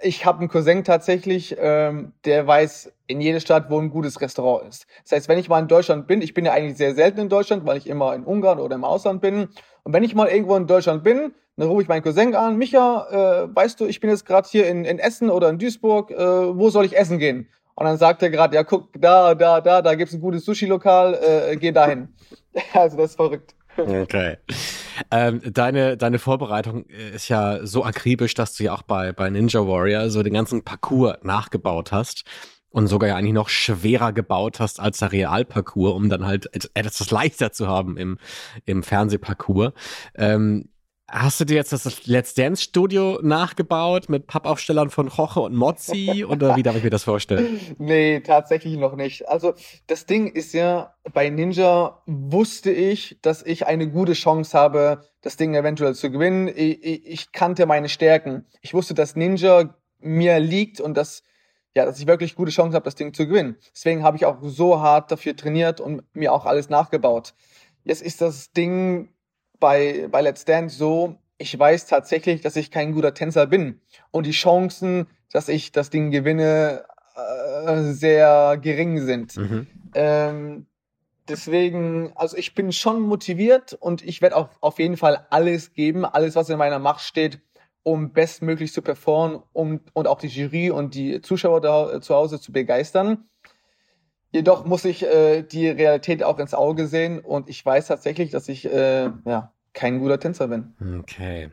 ich 0.02 0.26
habe 0.26 0.40
einen 0.40 0.50
Cousin 0.50 0.84
tatsächlich, 0.84 1.56
ähm, 1.60 2.14
der 2.26 2.48
weiß 2.48 2.92
in 3.08 3.22
jeder 3.22 3.40
Stadt, 3.40 3.70
wo 3.70 3.80
ein 3.80 3.90
gutes 3.90 4.22
Restaurant 4.22 4.68
ist. 4.68 4.88
Das 5.04 5.12
heißt, 5.12 5.30
wenn 5.30 5.38
ich 5.38 5.50
mal 5.50 5.60
in 5.60 5.68
Deutschland 5.68 6.08
bin, 6.08 6.22
ich 6.22 6.34
bin 6.34 6.46
ja 6.46 6.54
eigentlich 6.54 6.78
sehr 6.78 6.96
selten 6.96 7.20
in 7.20 7.30
Deutschland, 7.30 7.66
weil 7.66 7.78
ich 7.78 7.88
immer 7.88 8.16
in 8.16 8.24
Ungarn 8.24 8.60
oder 8.60 8.76
im 8.76 8.84
Ausland 8.84 9.22
bin. 9.22 9.50
Und 9.84 9.94
wenn 9.94 10.04
ich 10.04 10.16
mal 10.16 10.28
irgendwo 10.30 10.56
in 10.56 10.68
Deutschland 10.68 11.04
bin, 11.04 11.34
dann 11.58 11.68
rufe 11.68 11.84
ich 11.84 11.88
meinen 11.88 12.02
Cousin 12.02 12.34
an, 12.34 12.58
Micha, 12.58 13.44
äh, 13.44 13.56
weißt 13.56 13.80
du, 13.80 13.86
ich 13.86 14.00
bin 14.00 14.10
jetzt 14.10 14.26
gerade 14.26 14.48
hier 14.50 14.68
in, 14.68 14.86
in 14.86 14.98
Essen 14.98 15.30
oder 15.30 15.50
in 15.50 15.60
Duisburg, 15.60 16.10
äh, 16.10 16.18
wo 16.18 16.70
soll 16.70 16.86
ich 16.86 16.98
essen 16.98 17.20
gehen? 17.20 17.48
Und 17.76 17.86
dann 17.86 17.98
sagt 17.98 18.22
er 18.22 18.30
gerade, 18.30 18.56
ja, 18.56 18.64
guck, 18.64 18.90
da, 19.00 19.36
da, 19.36 19.62
da, 19.62 19.82
da 19.82 19.96
gibt's 19.96 20.14
ein 20.14 20.22
gutes 20.22 20.46
Sushi-Lokal, 20.46 21.20
äh, 21.52 21.56
geh 21.58 21.72
dahin. 21.72 22.10
also 22.74 22.98
das 22.98 23.12
ist 23.12 23.16
verrückt. 23.16 23.56
Okay. 23.78 24.38
Ähm, 25.12 25.42
deine, 25.44 25.98
deine 25.98 26.20
Vorbereitung 26.20 26.86
ist 26.86 27.30
ja 27.30 27.66
so 27.66 27.84
akribisch, 27.84 28.34
dass 28.34 28.56
du 28.56 28.64
ja 28.64 28.74
auch 28.74 28.84
bei, 28.84 29.12
bei 29.12 29.30
Ninja 29.30 29.62
Warrior 29.62 30.10
so 30.10 30.24
den 30.24 30.34
ganzen 30.34 30.64
Parcours 30.64 31.18
nachgebaut 31.24 31.92
hast 31.92 32.24
und 32.70 32.88
sogar 32.88 33.10
ja 33.10 33.16
eigentlich 33.16 33.34
noch 33.34 33.50
schwerer 33.50 34.14
gebaut 34.14 34.60
hast 34.60 34.80
als 34.80 34.98
der 34.98 35.12
Realparcours, 35.12 35.94
um 35.94 36.10
dann 36.10 36.26
halt 36.26 36.50
etwas 36.74 37.12
leichter 37.12 37.52
zu 37.52 37.68
haben 37.68 37.98
im, 37.98 38.18
im 38.66 38.84
Fernsehparcours. 38.84 39.74
Ähm, 40.16 40.70
Hast 41.16 41.40
du 41.40 41.46
dir 41.46 41.58
jetzt 41.58 41.72
das 41.72 42.08
Let's 42.08 42.34
Dance 42.34 42.64
Studio 42.64 43.20
nachgebaut 43.22 44.10
mit 44.10 44.26
Pappaufstellern 44.26 44.90
von 44.90 45.08
Roche 45.08 45.42
und 45.42 45.54
Mozzi 45.54 46.26
oder 46.28 46.56
wie 46.56 46.64
darf 46.64 46.76
ich 46.76 46.84
mir 46.84 46.90
das 46.90 47.04
vorstellen? 47.04 47.60
Nee, 47.78 48.22
tatsächlich 48.22 48.78
noch 48.78 48.96
nicht. 48.96 49.30
Also 49.30 49.54
das 49.86 50.08
Ding 50.08 50.26
ist 50.26 50.56
ja, 50.56 50.96
bei 51.14 51.30
Ninja 51.30 52.02
wusste 52.08 52.72
ich, 52.72 53.20
dass 53.22 53.44
ich 53.44 53.68
eine 53.68 53.92
gute 53.92 54.14
Chance 54.14 54.58
habe, 54.58 55.04
das 55.22 55.38
Ding 55.38 55.54
eventuell 55.54 55.94
zu 55.94 56.10
gewinnen. 56.10 56.48
Ich, 56.48 56.84
ich, 56.84 57.06
ich 57.06 57.32
kannte 57.32 57.68
meine 57.68 57.90
Stärken. 57.90 58.48
Ich 58.62 58.74
wusste, 58.74 58.96
dass 58.96 59.16
Ninja 59.16 59.76
mir 60.00 60.40
liegt 60.40 60.82
und 60.82 60.98
dass 60.98 61.22
ja, 61.76 61.86
dass 61.86 62.00
ich 62.00 62.08
wirklich 62.08 62.36
gute 62.36 62.52
Chance 62.52 62.76
habe, 62.76 62.86
das 62.86 62.96
Ding 62.96 63.14
zu 63.14 63.28
gewinnen. 63.28 63.58
Deswegen 63.76 64.04
habe 64.04 64.18
ich 64.18 64.26
auch 64.26 64.38
so 64.42 64.82
hart 64.82 65.12
dafür 65.12 65.36
trainiert 65.36 65.80
und 65.80 66.04
mir 66.16 66.34
auch 66.34 66.48
alles 66.48 66.70
nachgebaut. 66.70 67.36
Jetzt 67.84 68.02
ist 68.02 68.22
das 68.22 68.52
Ding 68.52 69.13
bei, 69.64 70.10
bei 70.12 70.20
Let's 70.20 70.44
Dance 70.44 70.78
so, 70.78 71.16
ich 71.38 71.58
weiß 71.58 71.86
tatsächlich, 71.86 72.42
dass 72.42 72.58
ich 72.58 72.70
kein 72.70 72.92
guter 72.92 73.14
Tänzer 73.14 73.48
bin. 73.48 73.80
Und 74.12 74.26
die 74.26 74.32
Chancen, 74.32 75.08
dass 75.32 75.48
ich 75.48 75.72
das 75.72 75.90
Ding 75.90 76.12
gewinne, 76.12 76.84
äh, 77.16 77.82
sehr 77.94 78.58
gering 78.62 79.00
sind. 79.00 79.38
Mhm. 79.38 79.68
Ähm, 79.96 80.66
deswegen, 81.30 82.12
also 82.16 82.36
ich 82.36 82.56
bin 82.56 82.74
schon 82.74 83.00
motiviert 83.00 83.72
und 83.72 84.04
ich 84.04 84.22
werde 84.22 84.36
auch 84.36 84.50
auf 84.60 84.80
jeden 84.80 84.98
Fall 84.98 85.28
alles 85.30 85.72
geben, 85.72 86.04
alles, 86.04 86.36
was 86.36 86.50
in 86.50 86.58
meiner 86.58 86.80
Macht 86.80 87.00
steht, 87.00 87.40
um 87.84 88.12
bestmöglich 88.12 88.74
zu 88.74 88.82
performen 88.82 89.44
um, 89.54 89.80
und 89.94 90.10
auch 90.10 90.20
die 90.20 90.28
Jury 90.28 90.72
und 90.72 90.94
die 90.94 91.22
Zuschauer 91.22 91.62
da 91.62 92.02
zu 92.02 92.14
Hause 92.14 92.38
zu 92.38 92.52
begeistern. 92.52 93.30
Jedoch 94.34 94.66
muss 94.66 94.84
ich 94.84 95.06
äh, 95.06 95.44
die 95.44 95.70
Realität 95.70 96.24
auch 96.24 96.40
ins 96.40 96.56
Auge 96.56 96.88
sehen 96.88 97.20
und 97.20 97.48
ich 97.50 97.64
weiß 97.64 97.86
tatsächlich, 97.86 98.32
dass 98.32 98.50
ich 98.50 98.66
äh, 98.66 99.12
ja, 99.26 99.54
kein 99.74 100.00
guter 100.00 100.20
Tänzer 100.20 100.48
bin. 100.48 100.74
Okay. 101.02 101.52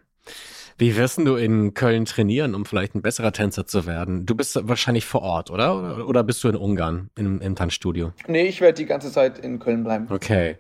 Wie 0.79 0.97
wirst 0.97 1.19
du 1.19 1.37
in 1.37 1.75
Köln 1.75 2.07
trainieren, 2.07 2.55
um 2.55 2.65
vielleicht 2.65 2.95
ein 2.95 3.03
besserer 3.03 3.33
Tänzer 3.33 3.67
zu 3.67 3.85
werden? 3.85 4.25
Du 4.25 4.35
bist 4.35 4.59
wahrscheinlich 4.67 5.05
vor 5.05 5.21
Ort, 5.21 5.51
oder? 5.51 6.09
Oder 6.09 6.25
bist 6.25 6.43
du 6.43 6.49
in 6.49 6.57
Ungarn 6.57 7.11
im, 7.17 7.43
im 7.43 7.55
Tanzstudio? 7.55 8.13
Nee, 8.27 8.47
ich 8.47 8.63
werde 8.63 8.79
die 8.79 8.87
ganze 8.87 9.13
Zeit 9.13 9.39
in 9.39 9.59
Köln 9.59 9.85
bleiben. 9.85 10.07
Okay. 10.09 10.57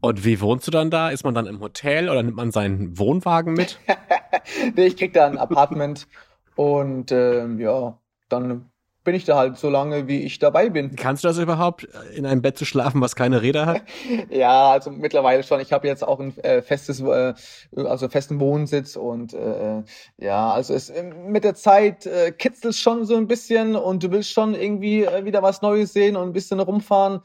Und 0.00 0.24
wie 0.24 0.40
wohnst 0.40 0.68
du 0.68 0.70
dann 0.70 0.92
da? 0.92 1.08
Ist 1.10 1.24
man 1.24 1.34
dann 1.34 1.46
im 1.46 1.58
Hotel 1.58 2.08
oder 2.08 2.22
nimmt 2.22 2.36
man 2.36 2.52
seinen 2.52 2.96
Wohnwagen 2.96 3.54
mit? 3.54 3.80
nee, 4.76 4.86
ich 4.86 4.96
krieg 4.96 5.12
da 5.12 5.26
ein 5.26 5.36
Apartment 5.36 6.06
und 6.54 7.10
ähm, 7.10 7.58
ja, 7.58 7.98
dann 8.28 8.70
bin 9.06 9.14
ich 9.14 9.24
da 9.24 9.36
halt 9.36 9.56
so 9.56 9.70
lange, 9.70 10.08
wie 10.08 10.22
ich 10.24 10.38
dabei 10.38 10.68
bin. 10.68 10.94
Kannst 10.96 11.24
du 11.24 11.28
das 11.28 11.38
überhaupt, 11.38 11.88
in 12.14 12.26
einem 12.26 12.42
Bett 12.42 12.58
zu 12.58 12.66
schlafen, 12.66 13.00
was 13.00 13.16
keine 13.16 13.40
Räder 13.40 13.64
hat? 13.64 13.82
ja, 14.30 14.72
also 14.72 14.90
mittlerweile 14.90 15.42
schon. 15.42 15.60
Ich 15.60 15.72
habe 15.72 15.86
jetzt 15.86 16.06
auch 16.06 16.20
ein 16.20 16.36
äh, 16.38 16.60
festes, 16.60 17.00
äh, 17.00 17.32
also 17.76 18.08
festen 18.08 18.40
Wohnsitz 18.40 18.96
und 18.96 19.32
äh, 19.32 19.82
ja, 20.18 20.50
also 20.50 20.74
es 20.74 20.90
äh, 20.90 21.04
mit 21.04 21.44
der 21.44 21.54
Zeit 21.54 22.04
äh, 22.04 22.32
kitzelt 22.32 22.74
schon 22.74 23.06
so 23.06 23.16
ein 23.16 23.28
bisschen 23.28 23.76
und 23.76 24.02
du 24.02 24.10
willst 24.10 24.32
schon 24.32 24.54
irgendwie 24.54 25.04
äh, 25.04 25.24
wieder 25.24 25.42
was 25.42 25.62
Neues 25.62 25.92
sehen 25.92 26.16
und 26.16 26.28
ein 26.28 26.32
bisschen 26.32 26.60
rumfahren. 26.60 27.22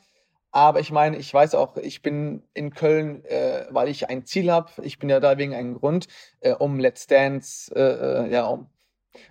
Aber 0.51 0.81
ich 0.81 0.91
meine, 0.91 1.17
ich 1.17 1.33
weiß 1.33 1.55
auch, 1.55 1.77
ich 1.77 2.03
bin 2.03 2.43
in 2.53 2.71
Köln, 2.71 3.25
äh, 3.25 3.65
weil 3.71 3.87
ich 3.87 4.09
ein 4.09 4.25
Ziel 4.25 4.51
habe. 4.51 4.69
Ich 4.83 4.99
bin 4.99 5.09
ja 5.09 5.19
da 5.19 5.37
wegen 5.37 5.55
einem 5.55 5.73
Grund, 5.73 6.07
äh, 6.41 6.53
um 6.53 6.79
Let's 6.79 7.07
Dance, 7.07 7.73
äh, 7.73 8.25
äh 8.25 8.31
ja, 8.31 8.45
um, 8.45 8.67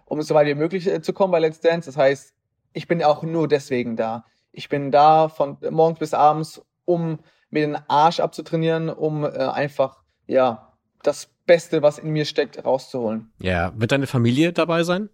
um 0.07 0.21
so 0.23 0.35
weit 0.35 0.49
wie 0.49 0.55
möglich 0.55 0.89
äh, 0.89 1.01
zu 1.01 1.13
kommen 1.13 1.31
bei 1.31 1.39
Let's 1.39 1.61
Dance. 1.61 1.87
Das 1.89 1.97
heißt, 1.97 2.35
ich 2.73 2.89
bin 2.89 3.03
auch 3.03 3.23
nur 3.23 3.49
deswegen 3.49 3.97
da. 3.97 4.25
Ich 4.53 4.69
bin 4.69 4.91
da 4.91 5.29
von 5.29 5.59
morgens 5.71 5.99
bis 5.99 6.15
abends, 6.15 6.63
um 6.85 7.19
mir 7.51 7.67
den 7.67 7.79
Arsch 7.89 8.21
abzutrainieren, 8.21 8.89
um 8.89 9.25
äh, 9.25 9.29
einfach, 9.29 10.03
ja, 10.27 10.73
das 11.03 11.29
Beste, 11.47 11.83
was 11.83 11.99
in 11.99 12.11
mir 12.11 12.25
steckt, 12.25 12.65
rauszuholen. 12.65 13.33
Ja, 13.41 13.73
wird 13.77 13.93
deine 13.93 14.07
Familie 14.07 14.53
dabei 14.53 14.85
sein? 14.85 15.09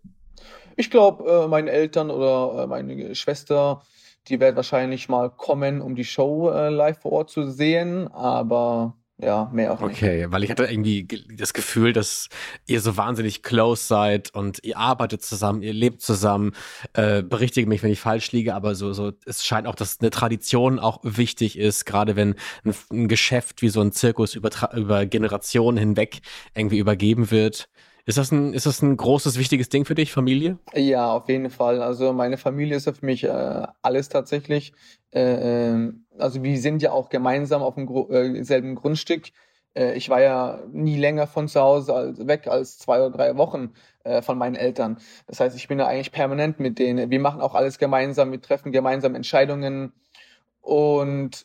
Ich 0.76 0.90
glaube, 0.90 1.44
äh, 1.44 1.48
meine 1.48 1.70
Eltern 1.70 2.10
oder 2.10 2.64
äh, 2.64 2.66
meine 2.66 3.14
Schwester, 3.14 3.82
die 4.28 4.40
werden 4.40 4.56
wahrscheinlich 4.56 5.08
mal 5.08 5.30
kommen, 5.30 5.80
um 5.80 5.94
die 5.94 6.04
Show 6.04 6.50
äh, 6.50 6.68
live 6.68 6.98
vor 6.98 7.12
Ort 7.12 7.30
zu 7.30 7.50
sehen, 7.50 8.08
aber 8.08 8.94
ja, 9.18 9.50
mehr 9.50 9.72
auch 9.72 9.80
nicht. 9.80 9.96
Okay, 9.96 10.26
weil 10.28 10.44
ich 10.44 10.50
hatte 10.50 10.64
irgendwie 10.64 11.06
das 11.34 11.54
Gefühl, 11.54 11.94
dass 11.94 12.28
ihr 12.66 12.82
so 12.82 12.98
wahnsinnig 12.98 13.42
close 13.42 13.86
seid 13.86 14.34
und 14.34 14.62
ihr 14.62 14.76
arbeitet 14.76 15.22
zusammen, 15.22 15.62
ihr 15.62 15.72
lebt 15.72 16.02
zusammen. 16.02 16.52
Äh, 16.92 17.22
berichtige 17.22 17.66
mich, 17.66 17.82
wenn 17.82 17.90
ich 17.90 18.00
falsch 18.00 18.32
liege, 18.32 18.54
aber 18.54 18.74
so, 18.74 18.92
so, 18.92 19.12
es 19.24 19.44
scheint 19.44 19.66
auch, 19.66 19.74
dass 19.74 20.00
eine 20.00 20.10
Tradition 20.10 20.78
auch 20.78 21.00
wichtig 21.02 21.58
ist, 21.58 21.86
gerade 21.86 22.14
wenn 22.14 22.34
ein, 22.64 22.74
ein 22.92 23.08
Geschäft 23.08 23.62
wie 23.62 23.70
so 23.70 23.80
ein 23.80 23.92
Zirkus 23.92 24.34
über, 24.34 24.50
über 24.74 25.06
Generationen 25.06 25.78
hinweg 25.78 26.20
irgendwie 26.54 26.78
übergeben 26.78 27.30
wird. 27.30 27.70
Ist 28.06 28.18
das 28.18 28.30
ein, 28.30 28.54
ist 28.54 28.66
das 28.66 28.82
ein 28.82 28.96
großes, 28.96 29.36
wichtiges 29.36 29.68
Ding 29.68 29.84
für 29.84 29.96
dich, 29.96 30.12
Familie? 30.12 30.58
Ja, 30.74 31.12
auf 31.12 31.28
jeden 31.28 31.50
Fall. 31.50 31.82
Also 31.82 32.12
meine 32.12 32.36
Familie 32.36 32.76
ist 32.76 32.86
ja 32.86 32.92
für 32.92 33.04
mich 33.04 33.24
äh, 33.24 33.66
alles 33.82 34.08
tatsächlich. 34.08 34.72
Äh, 35.10 35.70
ähm, 35.70 36.06
also 36.16 36.44
wir 36.44 36.56
sind 36.60 36.82
ja 36.82 36.92
auch 36.92 37.08
gemeinsam 37.08 37.62
auf 37.62 37.74
dem 37.74 37.88
äh, 38.10 38.44
selben 38.44 38.76
Grundstück. 38.76 39.30
Äh, 39.74 39.94
ich 39.94 40.08
war 40.08 40.20
ja 40.20 40.60
nie 40.70 40.96
länger 40.96 41.26
von 41.26 41.48
zu 41.48 41.60
Hause 41.60 41.94
als, 41.94 42.24
weg 42.24 42.46
als 42.46 42.78
zwei 42.78 43.00
oder 43.00 43.10
drei 43.10 43.36
Wochen 43.36 43.72
äh, 44.04 44.22
von 44.22 44.38
meinen 44.38 44.54
Eltern. 44.54 44.98
Das 45.26 45.40
heißt, 45.40 45.56
ich 45.56 45.66
bin 45.66 45.80
ja 45.80 45.88
eigentlich 45.88 46.12
permanent 46.12 46.60
mit 46.60 46.78
denen. 46.78 47.10
Wir 47.10 47.20
machen 47.20 47.40
auch 47.40 47.56
alles 47.56 47.76
gemeinsam, 47.76 48.30
wir 48.30 48.40
treffen 48.40 48.70
gemeinsam 48.70 49.16
Entscheidungen. 49.16 49.92
Und 50.60 51.44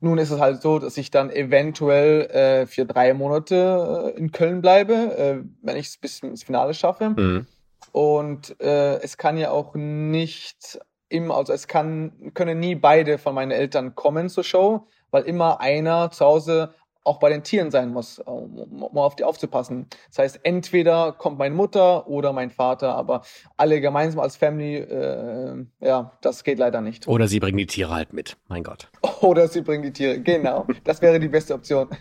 nun 0.00 0.18
ist 0.18 0.30
es 0.30 0.40
halt 0.40 0.60
so, 0.60 0.78
dass 0.78 0.96
ich 0.96 1.10
dann 1.10 1.30
eventuell 1.30 2.22
äh, 2.26 2.66
für 2.66 2.84
drei 2.84 3.14
Monate 3.14 4.12
äh, 4.14 4.18
in 4.18 4.30
Köln 4.30 4.60
bleibe, 4.60 4.94
äh, 4.94 5.42
wenn 5.62 5.76
ich 5.76 5.86
es 5.86 5.96
bis 5.96 6.20
ins 6.20 6.44
Finale 6.44 6.74
schaffe. 6.74 7.10
Mhm. 7.10 7.46
Und 7.92 8.60
äh, 8.60 9.00
es 9.00 9.16
kann 9.16 9.38
ja 9.38 9.50
auch 9.50 9.74
nicht 9.74 10.78
immer, 11.08 11.36
also 11.36 11.52
es 11.52 11.66
kann, 11.66 12.32
können 12.34 12.60
nie 12.60 12.74
beide 12.74 13.16
von 13.16 13.34
meinen 13.34 13.52
Eltern 13.52 13.94
kommen 13.94 14.28
zur 14.28 14.44
Show, 14.44 14.86
weil 15.10 15.22
immer 15.22 15.60
einer 15.60 16.10
zu 16.10 16.24
Hause 16.24 16.74
auch 17.06 17.18
bei 17.18 17.28
den 17.30 17.42
Tieren 17.42 17.70
sein 17.70 17.92
muss, 17.92 18.18
um, 18.18 18.58
um 18.58 18.98
auf 18.98 19.16
die 19.16 19.24
aufzupassen. 19.24 19.86
Das 20.08 20.18
heißt, 20.18 20.40
entweder 20.42 21.12
kommt 21.12 21.38
meine 21.38 21.54
Mutter 21.54 22.08
oder 22.08 22.32
mein 22.32 22.50
Vater, 22.50 22.94
aber 22.94 23.22
alle 23.56 23.80
gemeinsam 23.80 24.20
als 24.20 24.36
Family, 24.36 24.76
äh, 24.76 25.64
ja, 25.80 26.12
das 26.20 26.44
geht 26.44 26.58
leider 26.58 26.80
nicht. 26.80 27.06
Oder 27.06 27.28
sie 27.28 27.40
bringen 27.40 27.58
die 27.58 27.66
Tiere 27.66 27.94
halt 27.94 28.12
mit, 28.12 28.36
mein 28.48 28.62
Gott. 28.62 28.90
Oder 29.20 29.48
sie 29.48 29.62
bringen 29.62 29.82
die 29.82 29.92
Tiere, 29.92 30.20
genau. 30.20 30.66
Das 30.84 31.00
wäre 31.00 31.18
die 31.18 31.28
beste 31.28 31.54
Option. 31.54 31.88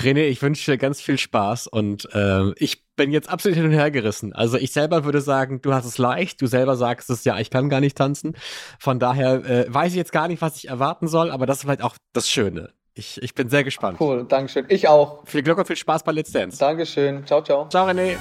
René, 0.00 0.26
ich 0.26 0.40
wünsche 0.42 0.70
dir 0.70 0.78
ganz 0.78 1.00
viel 1.00 1.18
Spaß 1.18 1.66
und 1.66 2.08
äh, 2.14 2.52
ich 2.56 2.86
bin 2.94 3.10
jetzt 3.10 3.28
absolut 3.28 3.56
hin 3.56 3.66
und 3.66 3.72
her 3.72 3.90
gerissen. 3.90 4.32
Also 4.32 4.56
ich 4.56 4.72
selber 4.72 5.04
würde 5.04 5.20
sagen, 5.20 5.60
du 5.60 5.74
hast 5.74 5.86
es 5.86 5.98
leicht. 5.98 6.40
Du 6.40 6.46
selber 6.46 6.76
sagst 6.76 7.10
es 7.10 7.24
ja, 7.24 7.38
ich 7.38 7.50
kann 7.50 7.68
gar 7.68 7.80
nicht 7.80 7.96
tanzen. 7.96 8.36
Von 8.78 9.00
daher 9.00 9.44
äh, 9.44 9.66
weiß 9.68 9.90
ich 9.90 9.96
jetzt 9.96 10.12
gar 10.12 10.28
nicht, 10.28 10.40
was 10.40 10.56
ich 10.56 10.68
erwarten 10.68 11.08
soll, 11.08 11.32
aber 11.32 11.46
das 11.46 11.58
ist 11.58 11.62
vielleicht 11.64 11.82
auch 11.82 11.96
das 12.12 12.30
Schöne. 12.30 12.72
Ich, 12.98 13.22
ich 13.22 13.32
bin 13.32 13.48
sehr 13.48 13.62
gespannt. 13.62 14.00
Cool, 14.00 14.24
Dankeschön. 14.24 14.66
Ich 14.68 14.88
auch. 14.88 15.20
Viel 15.24 15.44
Glück 15.44 15.56
und 15.56 15.66
viel 15.66 15.76
Spaß 15.76 16.02
bei 16.02 16.10
Let's 16.10 16.32
Dance. 16.32 16.58
Dankeschön. 16.58 17.24
Ciao, 17.24 17.40
ciao. 17.42 17.68
Ciao, 17.68 17.86
René. 17.86 18.16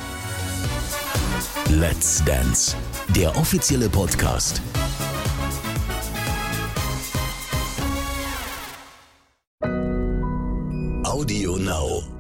Let's 1.72 2.24
Dance, 2.24 2.78
der 3.16 3.36
offizielle 3.36 3.90
Podcast. 3.90 4.62
Audio 11.04 11.58
Now. 11.58 12.17